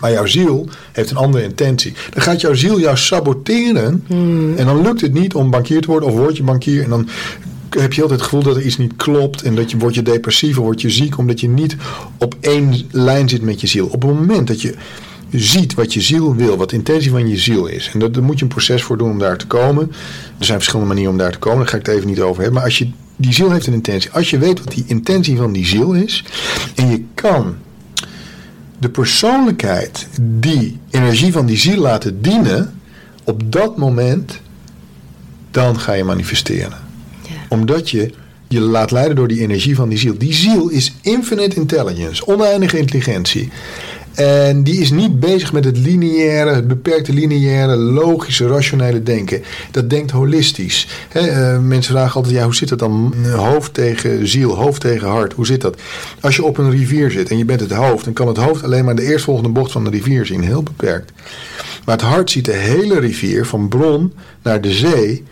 Maar 0.00 0.12
jouw 0.12 0.26
ziel 0.26 0.68
heeft 0.92 1.10
een 1.10 1.16
andere 1.16 1.44
intentie. 1.44 1.92
Dan 2.10 2.22
gaat 2.22 2.40
jouw 2.40 2.54
ziel 2.54 2.80
jou 2.80 2.96
saboteren. 2.96 4.04
En 4.56 4.66
dan 4.66 4.82
lukt 4.82 5.00
het 5.00 5.12
niet 5.12 5.34
om 5.34 5.50
bankier 5.50 5.80
te 5.80 5.86
worden. 5.86 6.08
Of 6.08 6.14
word 6.14 6.36
je 6.36 6.42
bankier. 6.42 6.82
En 6.82 6.90
dan 6.90 7.08
heb 7.70 7.92
je 7.92 8.02
altijd 8.02 8.20
het 8.20 8.28
gevoel 8.28 8.42
dat 8.44 8.56
er 8.56 8.62
iets 8.62 8.78
niet 8.78 8.96
klopt. 8.96 9.42
En 9.42 9.54
dat 9.54 9.70
je 9.70 9.78
word 9.78 9.94
je 9.94 10.02
depressief 10.02 10.58
of 10.58 10.64
word 10.64 10.80
je 10.80 10.90
ziek. 10.90 11.18
Omdat 11.18 11.40
je 11.40 11.48
niet 11.48 11.76
op 12.18 12.34
één 12.40 12.74
lijn 12.90 13.28
zit 13.28 13.42
met 13.42 13.60
je 13.60 13.66
ziel. 13.66 13.86
Op 13.86 14.02
het 14.02 14.14
moment 14.14 14.46
dat 14.46 14.62
je 14.62 14.74
ziet 15.30 15.74
wat 15.74 15.94
je 15.94 16.00
ziel 16.00 16.34
wil. 16.34 16.56
Wat 16.56 16.70
de 16.70 16.76
intentie 16.76 17.10
van 17.10 17.28
je 17.28 17.38
ziel 17.38 17.66
is. 17.66 17.90
En 17.92 17.98
dat, 17.98 18.14
daar 18.14 18.22
moet 18.22 18.38
je 18.38 18.42
een 18.42 18.50
proces 18.50 18.82
voor 18.82 18.98
doen 18.98 19.10
om 19.10 19.18
daar 19.18 19.38
te 19.38 19.46
komen. 19.46 19.92
Er 20.38 20.44
zijn 20.44 20.58
verschillende 20.58 20.88
manieren 20.88 21.12
om 21.12 21.18
daar 21.18 21.32
te 21.32 21.38
komen. 21.38 21.58
Daar 21.58 21.68
ga 21.68 21.76
ik 21.76 21.86
het 21.86 21.94
even 21.94 22.08
niet 22.08 22.20
over 22.20 22.36
hebben. 22.36 22.54
Maar 22.54 22.64
als 22.64 22.78
je, 22.78 22.90
die 23.16 23.32
ziel 23.32 23.50
heeft 23.50 23.66
een 23.66 23.72
intentie. 23.72 24.10
Als 24.10 24.30
je 24.30 24.38
weet 24.38 24.64
wat 24.64 24.74
die 24.74 24.84
intentie 24.86 25.36
van 25.36 25.52
die 25.52 25.66
ziel 25.66 25.92
is. 25.92 26.24
En 26.74 26.90
je 26.90 27.04
kan 27.14 27.54
de 28.80 28.88
persoonlijkheid 28.88 30.06
die 30.20 30.78
energie 30.90 31.32
van 31.32 31.46
die 31.46 31.56
ziel 31.56 31.80
laten 31.80 32.22
dienen, 32.22 32.80
op 33.24 33.52
dat 33.52 33.76
moment, 33.76 34.40
dan 35.50 35.80
ga 35.80 35.92
je 35.92 36.04
manifesteren. 36.04 36.78
Omdat 37.48 37.90
je 37.90 38.12
je 38.48 38.60
laat 38.60 38.90
leiden 38.90 39.16
door 39.16 39.28
die 39.28 39.40
energie 39.40 39.74
van 39.74 39.88
die 39.88 39.98
ziel. 39.98 40.18
Die 40.18 40.34
ziel 40.34 40.68
is 40.68 40.94
infinite 41.02 41.56
intelligence, 41.56 42.26
oneindige 42.26 42.78
intelligentie. 42.78 43.50
En 44.14 44.62
die 44.62 44.80
is 44.80 44.90
niet 44.90 45.20
bezig 45.20 45.52
met 45.52 45.64
het 45.64 45.78
lineaire, 45.78 46.54
het 46.54 46.68
beperkte 46.68 47.12
lineaire, 47.12 47.76
logische, 47.76 48.46
rationele 48.46 49.02
denken. 49.02 49.42
Dat 49.70 49.90
denkt 49.90 50.10
holistisch. 50.10 50.88
uh, 51.16 51.58
mensen 51.58 51.94
vragen 51.94 52.14
altijd, 52.14 52.34
ja, 52.34 52.44
hoe 52.44 52.54
zit 52.54 52.70
het 52.70 52.78
dan? 52.78 53.14
Hoofd 53.36 53.74
tegen 53.74 54.28
ziel, 54.28 54.56
hoofd 54.56 54.80
tegen 54.80 55.08
hart. 55.08 55.32
Hoe 55.32 55.46
zit 55.46 55.60
dat? 55.60 55.80
Als 56.20 56.36
je 56.36 56.44
op 56.44 56.58
een 56.58 56.70
rivier 56.70 57.10
zit 57.10 57.30
en 57.30 57.38
je 57.38 57.44
bent 57.44 57.60
het 57.60 57.72
hoofd, 57.72 58.04
dan 58.04 58.12
kan 58.12 58.28
het 58.28 58.36
hoofd 58.36 58.64
alleen 58.64 58.84
maar 58.84 58.96
de 58.96 59.02
eerstvolgende 59.02 59.48
bocht 59.50 59.72
van 59.72 59.84
de 59.84 59.90
rivier 59.90 60.26
zien. 60.26 60.42
Heel 60.42 60.62
beperkt. 60.62 61.12
Maar 61.84 61.96
het 61.96 62.04
hart 62.04 62.30
ziet 62.30 62.44
de 62.44 62.52
hele 62.52 62.98
rivier 62.98 63.46
van 63.46 63.68
bron 63.68 64.12
naar 64.42 64.60
de 64.60 64.72
zee. 64.72 65.24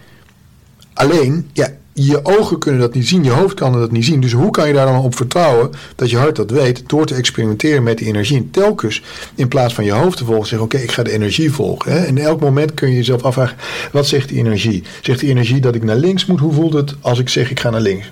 Alleen, 0.93 1.49
ja, 1.53 1.69
je 2.05 2.25
ogen 2.25 2.59
kunnen 2.59 2.81
dat 2.81 2.95
niet 2.95 3.09
zien, 3.09 3.25
je 3.25 3.31
hoofd 3.31 3.55
kan 3.55 3.73
dat 3.73 3.91
niet 3.91 4.05
zien. 4.05 4.21
Dus 4.21 4.33
hoe 4.33 4.51
kan 4.51 4.69
je 4.69 4.75
daar 4.75 4.87
dan 4.87 4.99
op 4.99 5.17
vertrouwen 5.17 5.71
dat 5.95 6.11
je 6.11 6.17
hart 6.17 6.37
dat 6.37 6.51
weet 6.51 6.83
door 6.87 7.07
te 7.07 7.15
experimenteren 7.15 7.83
met 7.83 7.99
die 7.99 8.07
energie? 8.07 8.37
En 8.37 8.51
telkens 8.51 9.03
in 9.35 9.49
plaats 9.49 9.75
van 9.75 9.85
je 9.85 9.93
hoofd 9.93 10.17
te 10.17 10.25
volgen, 10.25 10.47
zeggen: 10.47 10.67
Oké, 10.67 10.79
ik 10.79 10.93
ga 10.93 11.03
de 11.03 11.13
energie 11.13 11.53
volgen. 11.53 11.93
Hè? 11.93 11.99
En 11.99 12.19
elk 12.19 12.41
moment 12.41 12.75
kun 12.75 12.89
je 12.89 12.97
jezelf 12.97 13.23
afvragen: 13.23 13.57
wat 13.93 14.07
zegt 14.07 14.29
die 14.29 14.39
energie? 14.39 14.83
Zegt 15.03 15.21
die 15.21 15.29
energie 15.29 15.61
dat 15.61 15.75
ik 15.75 15.85
naar 15.85 15.97
links 15.97 16.27
moet? 16.27 16.41
Hoe 16.41 16.53
voelt 16.53 16.73
het 16.73 16.95
als 17.01 17.19
ik 17.19 17.29
zeg 17.29 17.51
ik 17.51 17.61
ga 17.61 17.71
naar 17.71 17.81
links? 17.81 18.11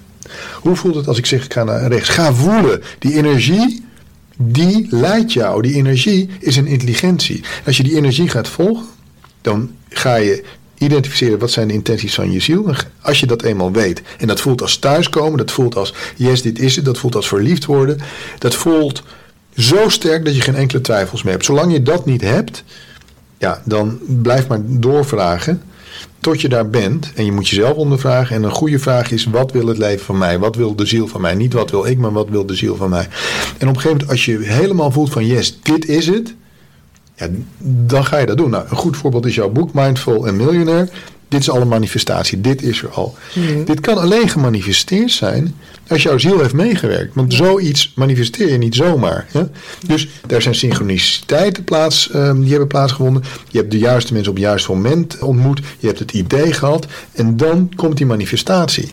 Hoe 0.61 0.77
voelt 0.77 0.95
het 0.95 1.09
als 1.09 1.19
ik 1.19 1.27
zeg 1.27 1.45
ik 1.45 1.53
ga 1.53 1.65
naar 1.65 1.89
rechts? 1.89 2.09
Ga 2.09 2.33
voelen. 2.33 2.83
Die 2.99 3.15
energie, 3.15 3.85
die 4.37 4.87
leidt 4.91 5.33
jou. 5.33 5.63
Die 5.63 5.75
energie 5.75 6.29
is 6.41 6.57
een 6.57 6.67
intelligentie. 6.67 7.45
Als 7.67 7.77
je 7.77 7.83
die 7.83 7.97
energie 7.97 8.29
gaat 8.29 8.49
volgen, 8.49 8.87
dan 9.41 9.71
ga 9.89 10.15
je 10.15 10.45
identificeren 10.79 11.39
wat 11.39 11.51
zijn 11.51 11.69
de 11.69 11.75
intenties 11.75 12.15
van 12.15 12.33
je 12.33 12.41
ziel. 12.41 12.75
Als 13.01 13.21
je 13.21 13.27
dat 13.27 13.43
eenmaal 13.43 13.73
weet 13.73 14.03
en 14.19 14.27
dat 14.27 14.41
voelt 14.41 14.63
als 14.63 14.79
thuiskomen, 14.79 15.39
dat 15.39 15.51
voelt 15.51 15.77
als 15.77 15.95
yes, 16.17 16.43
dit 16.43 16.59
is 16.59 16.77
het, 16.77 16.85
dat 16.85 16.99
voelt 16.99 17.15
als 17.15 17.29
verliefd 17.29 17.65
worden, 17.65 17.99
dat 18.39 18.55
voelt 18.55 19.03
zo 19.57 19.89
sterk 19.89 20.25
dat 20.25 20.37
je 20.37 20.41
geen 20.41 20.55
enkele 20.55 20.81
twijfels 20.81 21.23
meer 21.23 21.33
hebt. 21.33 21.45
Zolang 21.45 21.73
je 21.73 21.83
dat 21.83 22.07
niet 22.07 22.21
hebt, 22.21 22.65
ja, 23.39 23.63
dan 23.65 23.99
blijf 24.07 24.49
maar 24.49 24.61
doorvragen 24.65 25.63
tot 26.21 26.41
je 26.41 26.49
daar 26.49 26.71
bent. 26.71 27.13
En 27.15 27.25
je 27.25 27.33
moet 27.33 27.49
jezelf 27.49 27.77
ondervragen. 27.77 28.37
En 28.37 28.43
een 28.43 28.51
goede 28.51 28.79
vraag 28.79 29.11
is: 29.11 29.25
wat 29.25 29.53
wil 29.53 29.67
het 29.67 29.79
leven 29.79 30.05
van 30.05 30.19
mij? 30.19 30.39
Wat 30.39 30.57
wil 30.57 30.77
de 30.77 30.87
ziel 30.87 31.07
van 31.07 31.21
mij? 31.21 31.35
Niet 31.35 31.53
wat 31.53 31.71
wil 31.71 31.87
ik, 31.87 31.99
maar 31.99 32.13
wat 32.13 32.29
wil 32.29 32.47
de 32.47 32.55
ziel 32.55 32.77
van 32.77 32.91
mij? 32.91 33.09
En 33.59 33.69
op 33.69 33.75
een 33.75 33.81
gegeven 33.81 33.91
moment, 33.91 34.11
als 34.11 34.25
je 34.25 34.39
helemaal 34.39 34.91
voelt 34.91 35.13
van 35.13 35.27
yes, 35.27 35.59
dit 35.63 35.89
is 35.89 36.07
het 36.07 36.35
ja, 37.17 37.29
dan 37.59 38.05
ga 38.05 38.19
je 38.19 38.27
dat 38.27 38.37
doen. 38.37 38.51
Nou, 38.51 38.65
een 38.69 38.77
goed 38.77 38.97
voorbeeld 38.97 39.27
is 39.27 39.35
jouw 39.35 39.51
boek 39.51 39.73
Mindful 39.73 40.27
en 40.27 40.37
Millionaire. 40.37 40.89
Dit 41.29 41.41
is 41.41 41.51
al 41.51 41.61
een 41.61 41.69
manifestatie, 41.69 42.41
dit 42.41 42.63
is 42.63 42.83
er 42.83 42.89
al. 42.89 43.15
Mhm. 43.35 43.65
Dit 43.65 43.81
kan 43.81 43.99
alleen 43.99 44.29
gemanifesteerd 44.29 45.11
zijn 45.11 45.55
als 45.89 46.03
jouw 46.03 46.19
ziel 46.19 46.41
heeft 46.41 46.55
meegewerkt. 46.55 47.15
Want 47.15 47.35
zoiets 47.35 47.93
manifesteer 47.95 48.49
je 48.53 48.59
niet 48.59 48.75
zomaar. 48.75 49.27
Dus 49.87 50.09
daar 50.27 50.43
zijn 50.43 50.55
synchroniciteiten 50.55 51.65
plaats, 51.65 52.15
um, 52.15 52.41
die 52.41 52.51
hebben 52.51 52.69
plaatsgevonden. 52.69 53.23
Je 53.51 53.59
hebt 53.59 53.71
de 53.71 53.79
juiste 53.79 54.13
mensen 54.13 54.31
op 54.31 54.37
het 54.37 54.47
juiste 54.47 54.73
moment 54.73 55.19
ontmoet. 55.19 55.61
Je 55.79 55.87
hebt 55.87 55.99
het 55.99 56.13
idee 56.13 56.53
gehad. 56.53 56.87
En 57.13 57.37
dan 57.37 57.71
komt 57.77 57.97
die 57.97 58.07
manifestatie. 58.07 58.91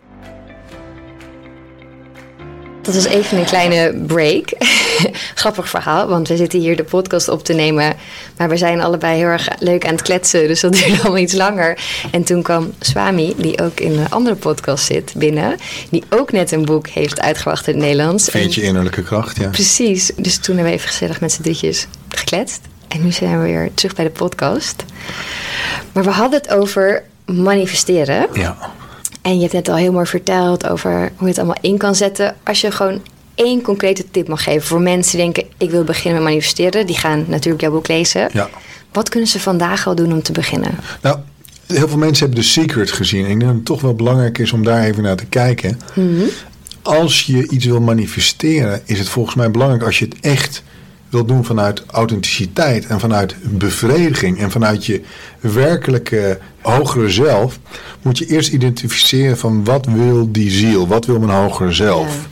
Dat 2.84 2.94
was 2.94 3.06
even 3.06 3.38
een 3.38 3.46
kleine 3.46 3.94
break. 4.08 4.50
Grappig 5.36 5.70
verhaal, 5.70 6.08
want 6.08 6.28
we 6.28 6.38
zitten 6.38 6.60
hier 6.60 6.76
de 6.76 6.84
podcast 6.84 7.30
op 7.30 7.44
te 7.44 7.54
nemen. 7.54 7.96
Maar 8.38 8.50
we 8.50 8.58
zijn 8.58 8.82
allebei 8.82 9.18
heel 9.18 9.28
erg 9.28 9.48
leuk 9.60 9.86
aan 9.86 9.94
het 9.94 10.02
kletsen. 10.02 10.48
Dus 10.48 10.60
dat 10.60 10.74
duurde 10.78 11.02
allemaal 11.02 11.18
iets 11.18 11.34
langer. 11.34 11.80
En 12.12 12.24
toen 12.24 12.42
kwam 12.42 12.74
Swami, 12.80 13.34
die 13.38 13.62
ook 13.62 13.80
in 13.80 14.00
een 14.00 14.10
andere 14.10 14.36
podcast 14.36 14.86
zit, 14.86 15.14
binnen. 15.16 15.58
Die 15.90 16.04
ook 16.10 16.32
net 16.32 16.52
een 16.52 16.66
boek 16.66 16.88
heeft 16.88 17.22
uitgebracht 17.22 17.68
in 17.68 17.74
het 17.74 17.84
Nederlands. 17.84 18.30
Vind 18.30 18.56
je 18.56 18.62
innerlijke 18.62 19.04
kracht, 19.04 19.38
ja. 19.38 19.50
Precies. 19.50 20.12
Dus 20.16 20.38
toen 20.38 20.56
hebben 20.56 20.74
we 20.74 20.80
even 20.80 20.90
gezellig 20.92 21.20
met 21.20 21.32
z'n 21.32 21.42
drietjes 21.42 21.88
gekletst. 22.10 22.62
En 22.88 23.04
nu 23.04 23.12
zijn 23.12 23.42
we 23.42 23.46
weer 23.46 23.70
terug 23.74 23.96
bij 23.96 24.06
de 24.06 24.12
podcast. 24.12 24.84
Maar 25.92 26.04
we 26.04 26.10
hadden 26.10 26.40
het 26.40 26.50
over 26.50 27.04
manifesteren. 27.26 28.28
Ja. 28.34 28.58
En 29.24 29.36
je 29.36 29.42
hebt 29.42 29.54
net 29.54 29.70
al 29.70 29.76
heel 29.76 29.92
mooi 29.92 30.06
verteld 30.06 30.70
over 30.70 30.92
hoe 30.92 31.12
je 31.20 31.28
het 31.28 31.38
allemaal 31.38 31.58
in 31.62 31.78
kan 31.78 31.96
zetten. 31.96 32.36
Als 32.44 32.62
je 32.62 32.72
gewoon 32.72 33.02
één 33.36 33.62
concrete 33.62 34.06
tip 34.12 34.28
mag 34.28 34.44
geven 34.44 34.62
voor 34.62 34.82
mensen 34.82 35.18
die 35.18 35.32
denken: 35.32 35.54
ik 35.58 35.70
wil 35.70 35.84
beginnen 35.84 36.14
met 36.24 36.32
manifesteren, 36.32 36.86
die 36.86 36.98
gaan 36.98 37.26
natuurlijk 37.28 37.62
jouw 37.62 37.72
boek 37.72 37.88
lezen. 37.88 38.30
Ja. 38.34 38.50
Wat 38.92 39.10
kunnen 39.10 39.30
ze 39.30 39.40
vandaag 39.40 39.88
al 39.88 39.96
doen 39.96 40.14
om 40.14 40.22
te 40.22 40.32
beginnen? 40.32 40.72
Nou, 41.02 41.18
heel 41.68 41.88
veel 41.88 41.98
mensen 41.98 42.26
hebben 42.26 42.44
The 42.44 42.50
Secret 42.50 42.92
gezien. 42.92 43.22
Ik 43.22 43.28
denk 43.28 43.42
dat 43.42 43.54
het 43.54 43.66
toch 43.66 43.82
wel 43.82 43.96
belangrijk 43.96 44.38
is 44.38 44.52
om 44.52 44.64
daar 44.64 44.84
even 44.84 45.04
naar 45.04 45.16
te 45.16 45.26
kijken. 45.26 45.80
Mhm. 45.94 46.24
Als 46.82 47.22
je 47.22 47.50
iets 47.50 47.66
wil 47.66 47.82
manifesteren, 47.82 48.82
is 48.86 49.00
het 49.00 49.10
volgens 49.10 49.36
mij 49.36 49.52
belangrijk 49.52 49.84
als 49.84 50.00
je 50.00 50.06
het 50.06 50.16
echt 50.22 50.64
wil 51.10 51.26
doen 51.26 51.46
vanuit 51.46 51.84
authenticiteit 51.92 52.86
en 52.86 53.00
vanuit 53.00 53.36
bevrediging 53.42 54.40
en 54.40 54.52
vanuit 54.52 54.86
je 54.86 55.02
werkelijke 55.40 56.40
hogere 56.64 57.10
zelf, 57.10 57.60
moet 58.02 58.18
je 58.18 58.26
eerst 58.26 58.54
identificeren 58.54 59.38
van 59.38 59.64
wat 59.64 59.86
wil 59.86 60.32
die 60.32 60.52
ziel, 60.52 60.88
wat 60.88 61.06
wil 61.06 61.20
mijn 61.20 61.38
hogere 61.38 61.72
zelf. 61.72 62.28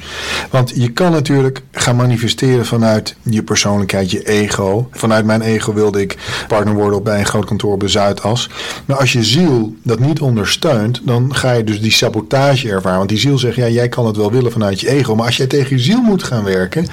Want 0.50 0.72
je 0.76 0.91
kan 0.91 1.12
natuurlijk 1.12 1.62
gaan 1.72 1.96
manifesteren 1.96 2.65
vanuit 2.65 3.15
je 3.22 3.44
persoonlijkheid, 3.44 4.12
je 4.12 4.28
ego. 4.28 4.88
Vanuit 4.91 5.26
mijn 5.26 5.41
ego 5.41 5.74
wilde 5.74 6.02
ik 6.02 6.17
partner 6.48 6.74
worden 6.74 6.98
op 6.98 7.04
bij 7.04 7.20
een 7.20 7.26
groot 7.26 7.46
kantoor 7.46 7.74
op 7.74 7.80
de 7.80 7.88
Zuidas. 7.88 8.50
Maar 8.86 8.98
als 8.98 9.13
je 9.13 9.24
ziel 9.24 9.76
dat 9.84 10.00
niet 10.00 10.22
ondersteunt, 10.22 11.02
dan 11.04 11.36
ga 11.36 11.52
je 11.52 11.63
dus 11.63 11.82
die 11.82 11.91
sabotage 11.91 12.70
ervaren. 12.70 12.98
Want 12.98 13.10
die 13.10 13.20
ziel 13.20 13.38
zegt, 13.38 13.56
ja, 13.56 13.67
jij 13.67 13.89
kan 13.89 14.06
het 14.06 14.17
wel 14.17 14.32
willen 14.32 14.52
vanuit 14.52 14.80
je 14.80 14.89
ego. 14.89 15.15
Maar 15.15 15.26
als 15.26 15.38
jij 15.38 15.48
tegen 15.48 15.76
je 15.76 15.84
ziel 15.84 16.02
moet 16.02 16.24
gaan 16.24 16.44
werken, 16.44 16.88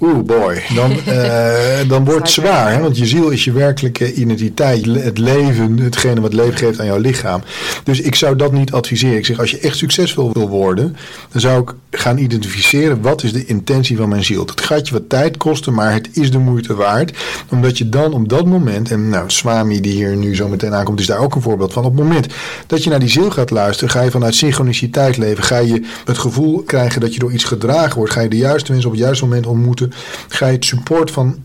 oeh 0.00 0.24
boy, 0.24 0.62
dan, 0.74 0.90
uh, 1.08 1.52
dan 1.88 2.04
wordt 2.04 2.20
het 2.20 2.30
zwaar. 2.30 2.72
Hè? 2.72 2.80
Want 2.80 2.98
je 2.98 3.06
ziel 3.06 3.28
is 3.28 3.44
je 3.44 3.52
werkelijke 3.52 4.14
identiteit, 4.14 4.84
het 4.84 5.18
leven, 5.18 5.78
hetgene 5.78 6.20
wat 6.20 6.32
leven 6.32 6.61
geeft 6.62 6.80
aan 6.80 6.86
jouw 6.86 6.98
lichaam. 6.98 7.42
Dus 7.84 8.00
ik 8.00 8.14
zou 8.14 8.36
dat 8.36 8.52
niet 8.52 8.72
adviseren. 8.72 9.16
Ik 9.16 9.26
zeg, 9.26 9.38
als 9.38 9.50
je 9.50 9.58
echt 9.58 9.76
succesvol 9.76 10.32
wil 10.32 10.48
worden, 10.48 10.96
dan 11.30 11.40
zou 11.40 11.62
ik 11.62 11.74
gaan 11.90 12.18
identificeren 12.18 13.02
wat 13.02 13.22
is 13.22 13.32
de 13.32 13.46
intentie 13.46 13.96
van 13.96 14.08
mijn 14.08 14.24
ziel. 14.24 14.44
Dat 14.44 14.60
gaat 14.60 14.86
je 14.88 14.92
wat 14.92 15.08
tijd 15.08 15.36
kosten, 15.36 15.74
maar 15.74 15.92
het 15.92 16.08
is 16.12 16.30
de 16.30 16.38
moeite 16.38 16.74
waard. 16.74 17.18
Omdat 17.50 17.78
je 17.78 17.88
dan 17.88 18.12
op 18.12 18.28
dat 18.28 18.46
moment, 18.46 18.90
en 18.90 19.08
nou, 19.08 19.30
Swami 19.30 19.80
die 19.80 19.92
hier 19.92 20.16
nu 20.16 20.36
zo 20.36 20.48
meteen 20.48 20.74
aankomt, 20.74 21.00
is 21.00 21.06
daar 21.06 21.18
ook 21.18 21.34
een 21.34 21.42
voorbeeld 21.42 21.72
van. 21.72 21.84
Op 21.84 21.96
het 21.96 22.02
moment 22.04 22.26
dat 22.66 22.84
je 22.84 22.90
naar 22.90 22.98
die 22.98 23.08
ziel 23.08 23.30
gaat 23.30 23.50
luisteren, 23.50 23.90
ga 23.90 24.02
je 24.02 24.10
vanuit 24.10 24.34
synchroniciteit 24.34 25.16
leven. 25.16 25.44
Ga 25.44 25.58
je 25.58 25.82
het 26.04 26.18
gevoel 26.18 26.62
krijgen 26.62 27.00
dat 27.00 27.14
je 27.14 27.20
door 27.20 27.32
iets 27.32 27.44
gedragen 27.44 27.96
wordt. 27.96 28.12
Ga 28.12 28.20
je 28.20 28.28
de 28.28 28.36
juiste 28.36 28.70
mensen 28.72 28.90
op 28.90 28.96
het 28.96 29.04
juiste 29.04 29.24
moment 29.24 29.46
ontmoeten. 29.46 29.92
Ga 30.28 30.46
je 30.46 30.52
het 30.52 30.64
support 30.64 31.10
van 31.10 31.36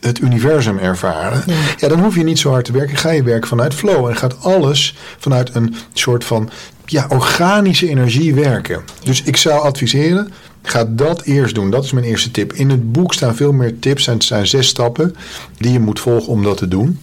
het 0.00 0.18
universum 0.18 0.78
ervaren. 0.78 1.42
Ja. 1.76 1.88
dan 1.88 2.00
hoef 2.00 2.14
je 2.14 2.24
niet 2.24 2.38
zo 2.38 2.50
hard 2.50 2.64
te 2.64 2.72
werken. 2.72 2.96
Ga 2.96 3.10
je 3.10 3.22
werken 3.22 3.48
vanuit 3.48 3.74
flow. 3.74 4.08
En 4.08 4.16
gaat 4.16 4.42
alles 4.44 4.96
vanuit 5.18 5.54
een 5.54 5.74
soort 5.92 6.24
van 6.24 6.50
ja, 6.84 7.06
organische 7.08 7.88
energie 7.88 8.34
werken. 8.34 8.82
Dus 9.02 9.22
ik 9.22 9.36
zou 9.36 9.60
adviseren, 9.60 10.32
ga 10.62 10.84
dat 10.84 11.22
eerst 11.22 11.54
doen. 11.54 11.70
Dat 11.70 11.84
is 11.84 11.92
mijn 11.92 12.06
eerste 12.06 12.30
tip. 12.30 12.52
In 12.52 12.70
het 12.70 12.92
boek 12.92 13.14
staan 13.14 13.36
veel 13.36 13.52
meer 13.52 13.78
tips. 13.78 14.06
En 14.06 14.12
het 14.12 14.24
zijn 14.24 14.46
zes 14.46 14.68
stappen 14.68 15.16
die 15.56 15.72
je 15.72 15.80
moet 15.80 16.00
volgen 16.00 16.32
om 16.32 16.42
dat 16.42 16.56
te 16.56 16.68
doen. 16.68 16.98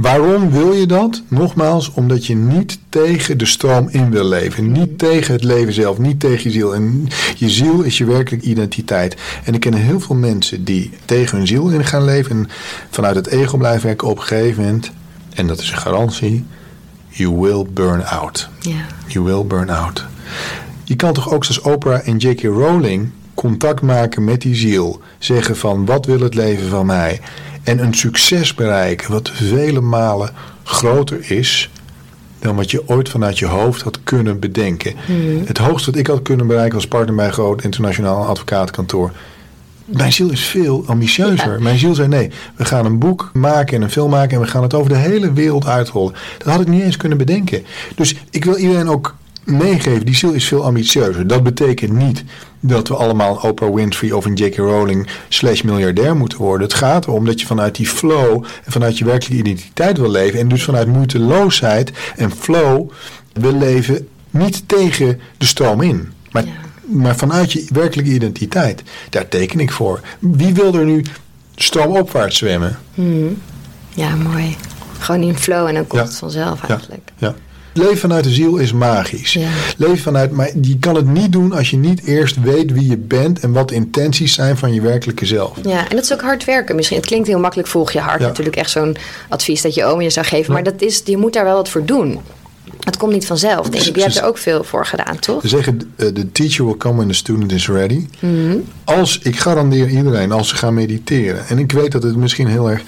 Waarom 0.00 0.50
wil 0.50 0.72
je 0.72 0.86
dat? 0.86 1.22
Nogmaals, 1.28 1.92
omdat 1.92 2.26
je 2.26 2.36
niet 2.36 2.78
tegen 2.88 3.38
de 3.38 3.46
stroom 3.46 3.88
in 3.90 4.10
wil 4.10 4.24
leven. 4.24 4.72
Niet 4.72 4.98
tegen 4.98 5.32
het 5.32 5.44
leven 5.44 5.72
zelf, 5.72 5.98
niet 5.98 6.20
tegen 6.20 6.42
je 6.42 6.50
ziel. 6.50 6.74
En 6.74 7.08
je 7.36 7.50
ziel 7.50 7.82
is 7.82 7.98
je 7.98 8.04
werkelijke 8.04 8.46
identiteit. 8.46 9.16
En 9.44 9.54
ik 9.54 9.60
ken 9.60 9.74
heel 9.74 10.00
veel 10.00 10.16
mensen 10.16 10.64
die 10.64 10.90
tegen 11.04 11.38
hun 11.38 11.46
ziel 11.46 11.68
in 11.68 11.84
gaan 11.84 12.04
leven 12.04 12.30
en 12.30 12.48
vanuit 12.90 13.16
het 13.16 13.26
ego 13.26 13.56
blijven 13.56 13.86
werken 13.86 14.08
op 14.08 14.16
een 14.16 14.22
gegeven 14.22 14.64
moment. 14.64 14.90
En 15.34 15.46
dat 15.46 15.60
is 15.60 15.70
een 15.70 15.78
garantie. 15.78 16.44
You 17.08 17.38
will 17.40 17.66
burn 17.72 18.04
out. 18.04 18.48
Yeah. 18.60 18.76
You 19.06 19.24
will 19.24 19.46
burn 19.46 19.70
out. 19.70 20.04
Je 20.84 20.96
kan 20.96 21.12
toch 21.12 21.32
ook 21.32 21.44
zoals 21.44 21.60
Oprah 21.60 22.08
en 22.08 22.16
J.K. 22.16 22.42
Rowling 22.42 23.10
contact 23.34 23.82
maken 23.82 24.24
met 24.24 24.40
die 24.40 24.54
ziel. 24.54 25.00
Zeggen 25.18 25.56
van 25.56 25.84
wat 25.86 26.06
wil 26.06 26.20
het 26.20 26.34
leven 26.34 26.68
van 26.68 26.86
mij? 26.86 27.20
En 27.68 27.78
een 27.78 27.94
succes 27.94 28.54
bereiken 28.54 29.12
wat 29.12 29.30
vele 29.30 29.80
malen 29.80 30.30
groter 30.64 31.30
is 31.30 31.70
dan 32.38 32.56
wat 32.56 32.70
je 32.70 32.88
ooit 32.88 33.08
vanuit 33.08 33.38
je 33.38 33.46
hoofd 33.46 33.82
had 33.82 33.98
kunnen 34.04 34.38
bedenken. 34.38 34.94
Hmm. 35.06 35.42
Het 35.46 35.58
hoogste 35.58 35.90
wat 35.90 36.00
ik 36.00 36.06
had 36.06 36.22
kunnen 36.22 36.46
bereiken 36.46 36.74
als 36.74 36.86
partner 36.86 37.14
bij 37.14 37.26
een 37.26 37.32
groot 37.32 37.64
internationaal 37.64 38.26
advocatenkantoor. 38.26 39.12
Mijn 39.84 40.12
ziel 40.12 40.30
is 40.30 40.44
veel 40.44 40.84
ambitieuzer. 40.86 41.62
Mijn 41.62 41.78
ziel 41.78 41.94
zei: 41.94 42.08
nee, 42.08 42.30
we 42.56 42.64
gaan 42.64 42.84
een 42.84 42.98
boek 42.98 43.30
maken 43.32 43.76
en 43.76 43.82
een 43.82 43.90
film 43.90 44.10
maken 44.10 44.36
en 44.36 44.42
we 44.42 44.50
gaan 44.50 44.62
het 44.62 44.74
over 44.74 44.88
de 44.88 44.96
hele 44.96 45.32
wereld 45.32 45.66
uitrollen. 45.66 46.14
Dat 46.38 46.52
had 46.52 46.60
ik 46.60 46.68
niet 46.68 46.82
eens 46.82 46.96
kunnen 46.96 47.18
bedenken. 47.18 47.64
Dus 47.94 48.14
ik 48.30 48.44
wil 48.44 48.56
iedereen 48.56 48.88
ook 48.88 49.14
meegeven: 49.48 50.06
die 50.06 50.14
ziel 50.16 50.32
is 50.32 50.48
veel 50.48 50.64
ambitieuzer. 50.64 51.26
Dat 51.26 51.42
betekent 51.42 51.92
niet 51.92 52.24
dat 52.60 52.88
we 52.88 52.94
allemaal 52.94 53.34
Oprah 53.42 53.74
Winfrey 53.74 54.10
of 54.12 54.24
een 54.24 54.34
J.K. 54.34 54.56
Rowling 54.56 55.08
slash 55.28 55.60
miljardair 55.62 56.16
moeten 56.16 56.38
worden. 56.38 56.66
Het 56.66 56.76
gaat 56.76 57.06
erom 57.06 57.24
dat 57.24 57.40
je 57.40 57.46
vanuit 57.46 57.74
die 57.74 57.86
flow 57.86 58.44
en 58.64 58.72
vanuit 58.72 58.98
je 58.98 59.04
werkelijke 59.04 59.38
identiteit 59.48 59.98
wil 59.98 60.10
leven. 60.10 60.40
En 60.40 60.48
dus 60.48 60.64
vanuit 60.64 60.88
moeiteloosheid 60.88 61.92
en 62.16 62.30
flow 62.30 62.90
wil 63.32 63.52
leven 63.52 64.08
niet 64.30 64.62
tegen 64.68 65.20
de 65.38 65.46
stroom 65.46 65.80
in. 65.82 66.12
Maar, 66.30 66.44
Ja. 66.44 66.50
maar 66.86 67.16
vanuit 67.16 67.52
je 67.52 67.66
werkelijke 67.72 68.10
identiteit. 68.10 68.82
Daar 69.10 69.28
teken 69.28 69.60
ik 69.60 69.72
voor. 69.72 70.00
Wie 70.18 70.54
wil 70.54 70.74
er 70.74 70.84
nu 70.84 71.04
stroomopwaarts 71.56 72.36
zwemmen? 72.38 72.78
Ja, 73.94 74.14
mooi. 74.14 74.56
Gewoon 74.98 75.22
in 75.22 75.36
flow 75.38 75.66
en 75.66 75.74
dan 75.74 75.86
komt 75.86 76.02
Ja. 76.02 76.08
het 76.08 76.16
vanzelf 76.18 76.62
eigenlijk. 76.68 77.10
Ja. 77.16 77.34
Leven 77.78 77.98
vanuit 77.98 78.24
de 78.24 78.30
ziel 78.30 78.56
is 78.56 78.72
magisch. 78.72 79.32
Ja. 79.32 79.48
Leven 79.76 79.98
vanuit, 79.98 80.30
maar 80.30 80.50
je 80.62 80.78
kan 80.78 80.94
het 80.94 81.06
niet 81.06 81.32
doen 81.32 81.52
als 81.52 81.70
je 81.70 81.76
niet 81.76 82.02
eerst 82.04 82.40
weet 82.40 82.72
wie 82.72 82.88
je 82.88 82.96
bent 82.96 83.40
en 83.40 83.52
wat 83.52 83.68
de 83.68 83.74
intenties 83.74 84.34
zijn 84.34 84.56
van 84.56 84.74
je 84.74 84.80
werkelijke 84.80 85.26
zelf. 85.26 85.56
Ja, 85.62 85.88
en 85.88 85.96
dat 85.96 86.04
is 86.04 86.12
ook 86.12 86.20
hard 86.22 86.44
werken. 86.44 86.76
Misschien, 86.76 86.96
het 86.96 87.06
klinkt 87.06 87.26
heel 87.28 87.38
makkelijk, 87.38 87.68
volg 87.68 87.92
je 87.92 87.98
hart. 88.00 88.20
Ja. 88.20 88.26
Natuurlijk 88.26 88.56
echt 88.56 88.70
zo'n 88.70 88.96
advies 89.28 89.62
dat 89.62 89.74
je 89.74 89.84
oom 89.84 90.00
je 90.00 90.10
zou 90.10 90.26
geven. 90.26 90.52
Maar 90.52 90.62
dat 90.62 90.82
is, 90.82 91.02
je 91.04 91.16
moet 91.16 91.32
daar 91.32 91.44
wel 91.44 91.54
wat 91.56 91.68
voor 91.68 91.84
doen. 91.84 92.18
Het 92.80 92.96
komt 92.96 93.12
niet 93.12 93.26
vanzelf, 93.26 93.68
denk 93.68 93.82
Ze- 93.82 93.88
ik. 93.90 93.96
Je 93.96 94.02
hebt 94.02 94.16
er 94.16 94.24
ook 94.24 94.38
veel 94.38 94.64
voor 94.64 94.86
gedaan, 94.86 95.18
toch? 95.18 95.40
Ze 95.42 95.48
zeggen, 95.48 95.92
eh, 95.96 96.06
the 96.06 96.32
teacher 96.32 96.64
will 96.64 96.76
come 96.76 96.94
when 96.96 97.08
the 97.08 97.14
student 97.14 97.52
is 97.52 97.68
ready. 97.68 98.06
Mhm. 98.20 98.56
Als, 98.84 99.18
ik 99.22 99.38
garandeer 99.38 99.88
iedereen, 99.88 100.32
als 100.32 100.48
ze 100.48 100.56
gaan 100.56 100.74
mediteren. 100.74 101.46
En 101.48 101.58
ik 101.58 101.72
weet 101.72 101.92
dat 101.92 102.02
het 102.02 102.16
misschien 102.16 102.46
heel 102.46 102.70
erg 102.70 102.82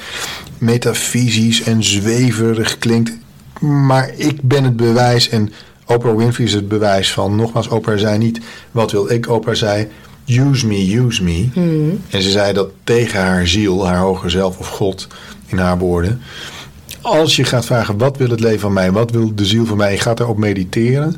metafysisch 0.58 1.62
en 1.62 1.84
zweverig 1.84 2.78
klinkt. 2.78 3.12
Maar 3.60 4.10
ik 4.16 4.42
ben 4.42 4.64
het 4.64 4.76
bewijs 4.76 5.28
en 5.28 5.52
Oprah 5.86 6.16
Winfrey 6.16 6.46
is 6.46 6.52
het 6.52 6.68
bewijs 6.68 7.12
van. 7.12 7.36
Nogmaals, 7.36 7.68
Oprah 7.68 7.98
zei 7.98 8.18
niet, 8.18 8.40
wat 8.70 8.90
wil 8.90 9.10
ik? 9.10 9.28
Oprah 9.28 9.54
zei, 9.54 9.88
use 10.26 10.66
me, 10.66 10.96
use 10.96 11.22
me. 11.24 11.48
En 12.10 12.22
ze 12.22 12.30
zei 12.30 12.52
dat 12.52 12.70
tegen 12.84 13.20
haar 13.20 13.46
ziel, 13.46 13.86
haar 13.86 13.98
hoger 13.98 14.30
zelf 14.30 14.58
of 14.58 14.68
God, 14.68 15.06
in 15.46 15.58
haar 15.58 15.78
woorden. 15.78 16.20
Als 17.02 17.36
je 17.36 17.44
gaat 17.44 17.66
vragen, 17.66 17.98
wat 17.98 18.16
wil 18.16 18.30
het 18.30 18.40
leven 18.40 18.60
van 18.60 18.72
mij? 18.72 18.92
Wat 18.92 19.10
wil 19.10 19.34
de 19.34 19.44
ziel 19.44 19.66
van 19.66 19.76
mij? 19.76 19.92
Je 19.92 19.98
gaat 19.98 20.16
daarop 20.16 20.38
mediteren. 20.38 21.08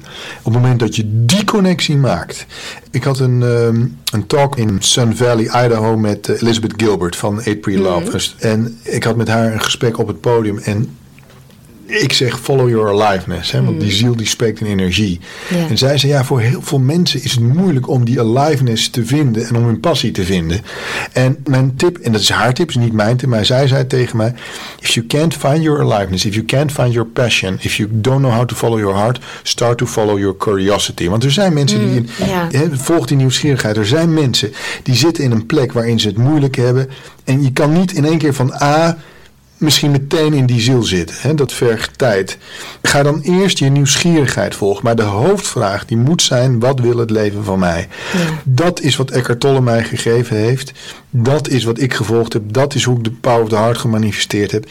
Op 0.42 0.52
het 0.52 0.62
moment 0.62 0.80
dat 0.80 0.96
je 0.96 1.24
die 1.24 1.44
connectie 1.44 1.96
maakt. 1.96 2.46
Ik 2.90 3.04
had 3.04 3.18
een, 3.18 3.42
ehm, 3.42 3.86
een 4.12 4.26
talk 4.26 4.56
in 4.56 4.76
Sun 4.78 5.16
Valley, 5.16 5.44
Idaho 5.64 5.96
met 5.96 6.28
eh, 6.28 6.42
Elizabeth 6.42 6.72
Gilbert 6.76 7.16
van 7.16 7.40
Eight 7.42 7.60
Pre-Love. 7.60 8.10
Dus- 8.10 8.36
En 8.38 8.78
ik 8.82 9.04
had 9.04 9.16
met 9.16 9.28
haar 9.28 9.52
een 9.52 9.60
gesprek 9.60 9.98
op 9.98 10.06
het 10.06 10.20
podium. 10.20 10.58
En 10.58 10.96
ik 11.86 12.12
zeg 12.12 12.40
follow 12.40 12.68
your 12.68 13.02
aliveness. 13.02 13.50
Hè, 13.50 13.64
want 13.64 13.80
die 13.80 13.90
ziel 13.90 14.16
die 14.16 14.26
spreekt 14.26 14.60
in 14.60 14.66
energie. 14.66 15.20
En 15.68 15.78
zij 15.78 15.98
zei 15.98 16.12
ja, 16.12 16.24
voor 16.24 16.40
heel 16.40 16.62
veel 16.62 16.78
mensen 16.78 17.24
is 17.24 17.32
het 17.32 17.40
moeilijk 17.40 17.88
om 17.88 18.04
die 18.04 18.20
aliveness 18.20 18.90
te 18.90 19.06
vinden 19.06 19.46
en 19.46 19.56
om 19.56 19.64
hun 19.64 19.80
passie 19.80 20.10
te 20.10 20.24
vinden. 20.24 20.60
En 21.12 21.36
mijn 21.44 21.76
tip, 21.76 21.98
en 21.98 22.12
dat 22.12 22.20
is 22.20 22.30
haar 22.30 22.54
tip, 22.54 22.68
is 22.68 22.74
niet 22.74 22.92
mijn 22.92 23.16
tip, 23.16 23.28
maar 23.28 23.44
zij 23.44 23.66
zei 23.66 23.86
tegen 23.86 24.16
mij: 24.16 24.34
If 24.80 24.90
you 24.90 25.06
can't 25.06 25.34
find 25.34 25.62
your 25.62 25.80
aliveness, 25.80 26.24
if 26.24 26.34
you 26.34 26.46
can't 26.46 26.72
find 26.72 26.92
your 26.92 27.08
passion, 27.08 27.56
if 27.60 27.76
you 27.76 27.88
don't 27.92 28.20
know 28.20 28.32
how 28.34 28.44
to 28.44 28.56
follow 28.56 28.78
your 28.78 28.96
heart, 28.96 29.20
start 29.42 29.78
to 29.78 29.86
follow 29.86 30.18
your 30.18 30.36
curiosity. 30.36 31.08
Want 31.08 31.24
er 31.24 31.32
zijn 31.32 31.52
mensen 31.52 31.78
die, 31.78 32.04
ja. 32.26 32.48
hè, 32.50 32.76
volg 32.76 33.06
die 33.06 33.16
nieuwsgierigheid. 33.16 33.76
Er 33.76 33.86
zijn 33.86 34.14
mensen 34.14 34.52
die 34.82 34.94
zitten 34.94 35.24
in 35.24 35.30
een 35.30 35.46
plek 35.46 35.72
waarin 35.72 36.00
ze 36.00 36.08
het 36.08 36.16
moeilijk 36.16 36.56
hebben. 36.56 36.88
En 37.24 37.42
je 37.42 37.52
kan 37.52 37.72
niet 37.72 37.92
in 37.92 38.04
één 38.04 38.18
keer 38.18 38.34
van 38.34 38.52
A 38.62 38.96
misschien 39.62 39.90
meteen 39.90 40.32
in 40.32 40.46
die 40.46 40.60
ziel 40.60 40.82
zitten. 40.82 41.16
Hè? 41.18 41.34
Dat 41.34 41.52
vergt 41.52 41.98
tijd. 41.98 42.38
Ga 42.82 43.02
dan 43.02 43.20
eerst 43.20 43.58
je 43.58 43.70
nieuwsgierigheid 43.70 44.54
volgen. 44.54 44.84
Maar 44.84 44.96
de 44.96 45.02
hoofdvraag 45.02 45.86
die 45.86 45.96
moet 45.96 46.22
zijn: 46.22 46.60
wat 46.60 46.80
wil 46.80 46.96
het 46.96 47.10
leven 47.10 47.44
van 47.44 47.58
mij? 47.58 47.88
Dat 48.44 48.80
is 48.80 48.96
wat 48.96 49.10
Eckhart 49.10 49.40
Tolle 49.40 49.60
mij 49.60 49.84
gegeven 49.84 50.36
heeft. 50.36 50.72
Dat 51.10 51.48
is 51.48 51.64
wat 51.64 51.80
ik 51.80 51.94
gevolgd 51.94 52.32
heb. 52.32 52.42
Dat 52.46 52.74
is 52.74 52.84
hoe 52.84 52.96
ik 52.96 53.04
de 53.04 53.10
power 53.10 53.42
of 53.42 53.48
the 53.48 53.56
heart 53.56 53.78
gemanifesteerd 53.78 54.50
heb. 54.50 54.66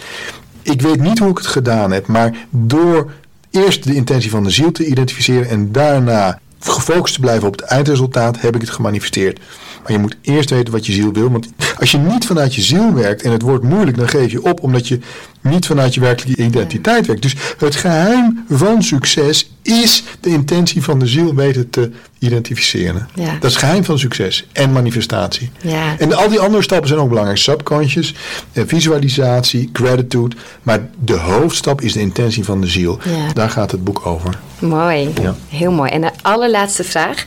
Ik 0.62 0.82
weet 0.82 1.02
niet 1.02 1.20
hoe 1.20 1.30
ik 1.30 1.38
het 1.38 1.48
gedaan 1.48 1.92
heb, 1.92 2.08
maar 2.08 2.34
door 2.50 3.12
eerst 3.52 3.84
de 3.84 3.96
intentie 3.96 4.30
van 4.30 4.44
de 4.44 4.50
ziel 4.50 4.72
te 4.72 4.86
identificeren 4.86 5.50
en 5.50 5.72
daarna 5.72 6.40
gefocust 6.60 7.14
te 7.14 7.20
blijven 7.20 7.48
op 7.48 7.60
het 7.60 7.62
eindresultaat, 7.62 8.42
heb 8.42 8.56
ik 8.56 8.62
het 8.62 8.70
gemanifesteerd. 8.70 9.40
Maar 9.84 9.92
je 9.92 9.98
moet 9.98 10.18
eerst 10.22 10.50
weten 10.50 10.74
wat 10.74 10.86
je 10.86 10.92
ziel 10.92 11.14
wil. 11.14 11.32
Want 11.32 11.48
als 11.82 11.92
je 11.92 11.98
niet 11.98 12.26
vanuit 12.26 12.56
je 12.56 12.62
ziel 12.62 12.94
werkt 12.94 13.22
en 13.22 13.32
het 13.32 13.42
wordt 13.42 13.64
moeilijk, 13.64 13.98
dan 13.98 14.10
geef 14.10 14.32
je 14.32 14.44
op 14.44 14.62
omdat 14.64 14.88
je 14.88 15.00
niet 15.42 15.66
vanuit 15.66 15.94
je 15.94 16.00
werkelijke 16.00 16.42
identiteit 16.44 17.08
werkt. 17.08 17.22
Dus 17.22 17.36
het 17.58 17.76
geheim 17.76 18.46
van 18.50 18.84
succes 18.84 19.52
is 19.62 20.04
de 20.20 20.30
intentie 20.30 20.84
van 20.84 21.00
de 21.00 21.08
ziel 21.08 21.36
weten 21.36 21.70
te 21.70 21.92
identificeren. 22.20 23.08
Ja. 23.16 23.26
Dat 23.26 23.44
is 23.44 23.54
het 23.54 23.64
geheim 23.64 23.84
van 23.84 24.00
succes 24.00 24.48
en 24.52 24.72
manifestatie. 24.72 25.50
Ja. 25.62 25.96
En 25.98 26.14
al 26.14 26.30
die 26.30 26.40
andere 26.40 26.64
stappen 26.64 26.88
zijn 26.88 27.00
ook 27.00 27.10
belangrijk. 27.10 27.38
Subconscious, 27.40 28.14
eh, 28.54 28.64
visualisatie, 28.68 29.70
gratitude. 29.74 30.36
Maar 30.64 30.80
de 31.00 31.18
hoofdstap 31.18 31.82
is 31.82 31.94
de 31.94 32.00
intentie 32.00 32.44
van 32.44 32.62
de 32.62 32.68
ziel. 32.68 33.00
Ja. 33.04 33.34
Daar 33.34 33.50
gaat 33.50 33.72
het 33.72 33.84
boek 33.84 34.06
over. 34.06 34.40
Mooi, 34.60 35.10
Ja. 35.22 35.36
heel 35.50 35.72
mooi. 35.72 35.92
En 35.92 36.02
de 36.02 36.12
allerlaatste 36.22 36.84
vraag. 36.84 37.26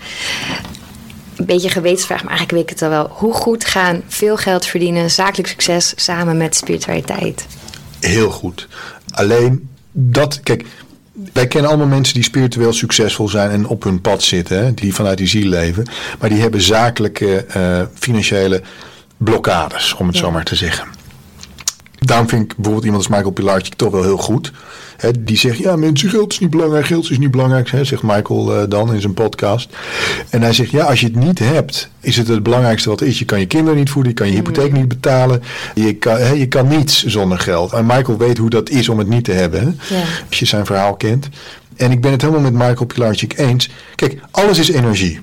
Een 1.36 1.44
beetje 1.44 1.66
een 1.66 1.72
gewetensvraag, 1.72 2.22
maar 2.24 2.32
eigenlijk 2.36 2.58
weet 2.58 2.62
ik 2.62 2.80
het 2.80 2.82
al 2.82 2.96
wel. 2.96 3.08
Hoe 3.12 3.32
goed 3.32 3.64
gaan 3.64 4.02
veel 4.08 4.36
geld 4.36 4.66
verdienen, 4.66 5.10
zakelijk 5.10 5.48
succes 5.48 5.92
samen 5.96 6.36
met 6.36 6.56
spiritualiteit? 6.56 7.46
Heel 8.00 8.30
goed. 8.30 8.68
Alleen 9.10 9.68
dat, 9.92 10.40
kijk, 10.42 10.64
wij 11.32 11.46
kennen 11.46 11.70
allemaal 11.70 11.88
mensen 11.88 12.14
die 12.14 12.22
spiritueel 12.22 12.72
succesvol 12.72 13.28
zijn 13.28 13.50
en 13.50 13.66
op 13.66 13.82
hun 13.82 14.00
pad 14.00 14.22
zitten, 14.22 14.64
hè, 14.64 14.74
die 14.74 14.94
vanuit 14.94 15.18
die 15.18 15.26
ziel 15.26 15.48
leven. 15.48 15.86
Maar 16.20 16.28
die 16.28 16.40
hebben 16.40 16.60
zakelijke, 16.60 17.44
eh, 17.44 17.82
financiële 17.94 18.62
blokkades, 19.16 19.94
om 19.94 20.06
het 20.06 20.16
Ja. 20.16 20.22
zo 20.22 20.30
maar 20.30 20.44
te 20.44 20.54
zeggen. 20.56 20.86
Daarom 22.06 22.28
vind 22.28 22.42
ik 22.42 22.48
bijvoorbeeld 22.56 22.84
iemand 22.84 23.02
als 23.02 23.12
Michael 23.12 23.32
Pilarczyk 23.32 23.74
toch 23.74 23.90
wel 23.90 24.02
heel 24.02 24.16
goed. 24.16 24.52
Hè, 24.96 25.10
die 25.24 25.36
zegt, 25.38 25.58
ja 25.58 25.76
mensen, 25.76 26.08
geld 26.08 26.32
is 26.32 26.38
niet 26.38 26.50
belangrijk, 26.50 26.86
geld 26.86 27.10
is 27.10 27.18
niet 27.18 27.30
belangrijk, 27.30 27.68
zegt 27.68 28.02
Michael 28.02 28.54
eh, 28.56 28.68
dan 28.68 28.94
in 28.94 29.00
zijn 29.00 29.14
podcast. 29.14 29.76
En 30.30 30.42
hij 30.42 30.52
zegt, 30.52 30.70
ja, 30.70 30.84
als 30.84 31.00
je 31.00 31.06
het 31.06 31.16
niet 31.16 31.38
hebt, 31.38 31.88
is 32.00 32.16
het 32.16 32.28
het 32.28 32.42
belangrijkste 32.42 32.88
wat 32.88 33.00
er 33.00 33.06
is. 33.06 33.18
Je 33.18 33.24
kan 33.24 33.40
je 33.40 33.46
kinderen 33.46 33.78
niet 33.78 33.90
voeden, 33.90 34.12
je 34.12 34.18
kan 34.18 34.26
je 34.26 34.34
hypotheek 34.34 34.72
niet 34.72 34.88
betalen. 34.88 35.42
Je 35.74 35.94
kan, 35.94 36.16
hè, 36.16 36.30
je 36.32 36.46
kan 36.48 36.68
niets 36.68 37.04
zonder 37.04 37.38
geld. 37.38 37.72
En 37.72 37.86
Michael 37.86 38.18
weet 38.18 38.38
hoe 38.38 38.50
dat 38.50 38.70
is 38.70 38.88
om 38.88 38.98
het 38.98 39.08
niet 39.08 39.24
te 39.24 39.32
hebben, 39.32 39.80
Ja. 39.88 40.02
als 40.28 40.38
je 40.38 40.44
zijn 40.46 40.66
verhaal 40.66 40.94
kent. 40.94 41.28
En 41.76 41.90
ik 41.90 42.00
ben 42.00 42.10
het 42.10 42.20
helemaal 42.20 42.42
met 42.42 42.52
Michael 42.52 42.86
Pilarczyk 42.86 43.38
eens. 43.38 43.70
Kijk, 43.94 44.18
alles 44.30 44.58
is 44.58 44.70
energie. 44.70 45.20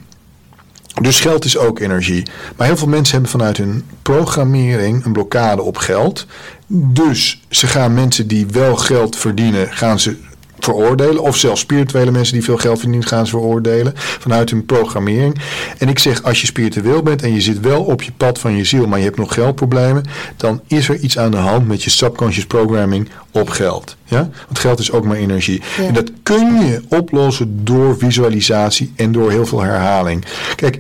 Dus 1.02 1.20
geld 1.20 1.46
is 1.46 1.58
ook 1.58 1.80
energie. 1.80 2.24
Maar 2.56 2.68
heel 2.68 2.78
veel 2.78 2.88
mensen 2.88 3.14
hebben 3.14 3.32
vanuit 3.32 3.58
hun 3.58 3.86
programmering 4.02 5.06
een 5.06 5.14
blokkade 5.14 5.62
op 5.62 5.78
geld. 5.78 6.26
Dus 6.68 7.42
ze 7.50 7.68
gaan 7.68 7.94
mensen 7.94 8.28
die 8.28 8.48
wel 8.48 8.76
geld 8.76 9.16
verdienen, 9.16 9.74
gaan 9.74 10.00
ze 10.00 10.18
veroordelen. 10.64 11.22
Of 11.22 11.38
zelfs 11.38 11.62
spirituele 11.62 12.12
mensen 12.12 12.34
die 12.34 12.44
veel 12.44 12.58
geld 12.58 12.80
verdienen, 12.80 13.08
gaan 13.08 13.26
ze 13.26 13.32
veroordelen. 13.32 13.94
Vanuit 13.96 14.50
hun 14.50 14.66
programmering. 14.66 15.42
En 15.78 15.88
ik 15.88 16.00
zeg, 16.00 16.24
als 16.24 16.42
je 16.42 16.48
spiritueel 16.48 17.04
bent 17.04 17.22
en 17.22 17.34
je 17.34 17.42
zit 17.42 17.60
wel 17.60 17.84
op 17.84 18.02
je 18.02 18.12
pad 18.18 18.40
van 18.40 18.56
je 18.56 18.66
ziel, 18.66 18.88
maar 18.88 19.00
je 19.00 19.06
hebt 19.06 19.18
nog 19.18 19.34
geldproblemen. 19.34 20.04
Dan 20.38 20.62
is 20.68 20.90
er 20.90 20.98
iets 20.98 21.18
aan 21.18 21.32
de 21.32 21.38
hand 21.38 21.68
met 21.68 21.84
je 21.84 21.90
subconscious 21.90 22.46
programming 22.46 23.10
op 23.32 23.50
geld. 23.50 23.96
Ja? 24.04 24.30
Want 24.46 24.60
geld 24.60 24.80
is 24.80 24.92
ook 24.92 25.06
maar 25.06 25.18
energie. 25.18 25.62
Ja. 25.78 25.84
En 25.84 25.94
dat 25.94 26.12
kun 26.24 26.66
je 26.66 26.82
oplossen 26.90 27.66
door 27.66 27.98
visualisatie 27.98 28.94
en 28.96 29.12
door 29.12 29.32
heel 29.32 29.46
veel 29.46 29.62
herhaling. 29.62 30.26
Kijk, 30.56 30.80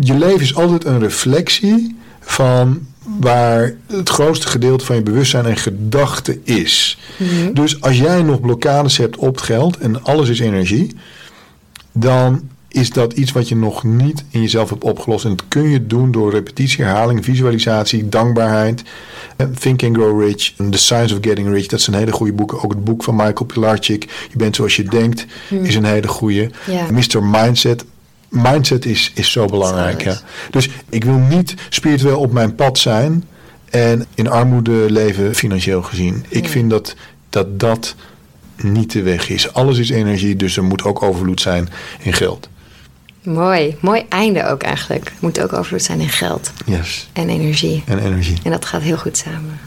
je 0.00 0.14
leven 0.14 0.40
is 0.40 0.54
altijd 0.54 0.84
een 0.84 1.00
reflectie 1.00 1.96
van 2.20 2.86
waar 3.20 3.74
het 3.86 4.08
grootste 4.08 4.48
gedeelte 4.48 4.84
van 4.84 4.96
je 4.96 5.02
bewustzijn 5.02 5.46
en 5.46 5.56
gedachte 5.56 6.38
is. 6.44 6.98
Dus 7.52 7.80
als 7.80 7.98
jij 7.98 8.22
nog 8.22 8.40
blokkades 8.40 8.96
hebt 8.96 9.16
op 9.16 9.34
het 9.34 9.44
geld 9.44 9.78
en 9.78 10.04
alles 10.04 10.28
is 10.28 10.40
energie, 10.40 10.94
dan 11.92 12.48
is 12.68 12.90
dat 12.90 13.12
iets 13.12 13.32
wat 13.32 13.48
je 13.48 13.56
nog 13.56 13.84
niet 13.84 14.24
in 14.30 14.40
jezelf 14.40 14.70
hebt 14.70 14.84
opgelost. 14.84 15.24
En 15.24 15.30
dat 15.30 15.44
kun 15.48 15.68
je 15.68 15.86
doen 15.86 16.10
door 16.10 16.30
repetitie, 16.30 16.84
herhaling, 16.84 17.24
visualisatie, 17.24 18.08
dankbaarheid. 18.08 18.82
Eh, 19.36 19.46
Think 19.46 19.82
and 19.82 19.96
Grow 19.96 20.22
Rich, 20.22 20.54
The 20.70 20.78
Science 20.78 21.14
of 21.14 21.20
Getting 21.20 21.48
Rich, 21.48 21.66
dat 21.66 21.80
zijn 21.80 21.96
hele 21.96 22.12
goede 22.12 22.32
boeken. 22.32 22.62
Ook 22.62 22.70
het 22.70 22.84
boek 22.84 23.02
van 23.04 23.16
Michael 23.16 23.44
Pilarczyk, 23.44 24.02
Je 24.30 24.36
bent 24.38 24.56
zoals 24.56 24.76
je 24.76 24.84
denkt, 24.84 25.26
is 25.62 25.74
een 25.74 25.84
hele 25.84 26.08
goede. 26.08 26.50
Mr. 26.92 27.22
Mindset, 27.22 27.84
mindset 28.28 28.84
is, 28.86 29.10
is 29.14 29.30
zo 29.32 29.44
belangrijk. 29.46 30.02
Ja. 30.02 30.18
Dus 30.50 30.68
ik 30.88 31.04
wil 31.04 31.18
niet 31.18 31.54
spiritueel 31.68 32.18
op 32.20 32.32
mijn 32.32 32.54
pad 32.54 32.78
zijn 32.78 33.24
en 33.70 34.06
in 34.14 34.28
armoede 34.30 34.86
leven 34.90 35.34
financieel 35.34 35.82
gezien. 35.82 36.24
Ik 36.28 36.44
Ja. 36.44 36.50
vind 36.50 36.70
dat, 36.70 36.94
dat 37.30 37.60
dat 37.60 37.94
niet 38.56 38.92
de 38.92 39.02
weg 39.02 39.28
is. 39.28 39.52
Alles 39.52 39.78
is 39.78 39.90
energie, 39.90 40.36
dus 40.36 40.56
er 40.56 40.64
moet 40.64 40.84
ook 40.84 41.02
overvloed 41.02 41.40
zijn 41.40 41.68
in 42.00 42.12
geld. 42.12 42.48
Mooi, 43.22 43.76
mooi 43.80 44.04
einde 44.08 44.46
ook 44.46 44.62
eigenlijk. 44.62 45.12
Moet 45.20 45.40
ook 45.40 45.52
overvloed 45.52 45.82
zijn 45.82 46.00
in 46.00 46.08
geld 46.08 46.52
Yes. 46.66 47.08
en 47.12 47.28
energie. 47.28 47.82
En 47.86 47.98
energie. 47.98 48.36
En 48.42 48.50
dat 48.50 48.64
gaat 48.64 48.82
heel 48.82 48.96
goed 48.96 49.16
samen. 49.16 49.58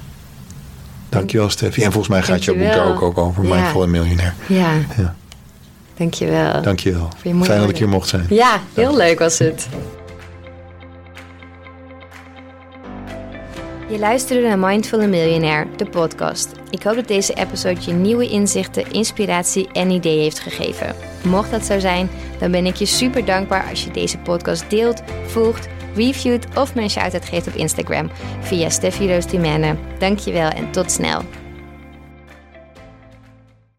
Dankjewel 1.09 1.49
Steffi. 1.49 1.81
En 1.83 1.91
volgens 1.91 2.13
mij 2.13 2.23
gaat 2.23 2.43
jouw 2.43 2.55
boek 2.55 2.63
daar 2.63 2.75
Dankjewel. 2.75 3.07
ook, 3.09 3.17
ook 3.17 3.25
over. 3.25 3.47
Ja. 3.47 3.55
Mindful 3.55 3.83
en 3.83 3.89
miljonair. 3.91 4.33
Ja, 4.47 4.73
Ja. 4.97 5.15
Dankjewel. 6.01 6.61
Dankjewel. 6.61 7.09
Fijn 7.17 7.59
dat 7.59 7.69
ik 7.69 7.77
hier 7.77 7.89
mocht 7.89 8.07
zijn. 8.07 8.25
Ja, 8.29 8.59
heel 8.73 8.95
leuk 8.97 9.19
was 9.19 9.39
het. 9.39 9.67
Je 13.89 13.99
luisterde 13.99 14.47
naar 14.47 14.59
Mindful 14.59 15.07
Millionaire, 15.07 15.67
de 15.75 15.85
podcast. 15.85 16.49
Ik 16.69 16.83
hoop 16.83 16.95
dat 16.95 17.07
deze 17.07 17.33
episode 17.33 17.79
je 17.85 17.91
nieuwe 17.91 18.29
inzichten, 18.29 18.91
inspiratie 18.91 19.69
en 19.71 19.89
ideeën 19.89 20.21
heeft 20.21 20.39
gegeven. 20.39 20.95
Mocht 21.23 21.51
dat 21.51 21.65
zo 21.65 21.79
zijn, 21.79 22.09
dan 22.39 22.51
ben 22.51 22.65
ik 22.65 22.75
je 22.75 22.85
super 22.85 23.25
dankbaar 23.25 23.69
als 23.69 23.83
je 23.83 23.91
deze 23.91 24.17
podcast 24.17 24.69
deelt, 24.69 25.01
volgt, 25.25 25.67
reviewt 25.95 26.45
of 26.55 26.75
een 26.75 26.89
shout-out 26.89 27.25
geeft 27.25 27.47
op 27.47 27.53
Instagram 27.53 28.09
via 28.41 28.69
Steffi 28.69 29.13
Roos 29.13 29.25
Dankjewel 29.97 30.49
en 30.49 30.71
tot 30.71 30.91
snel. 30.91 31.21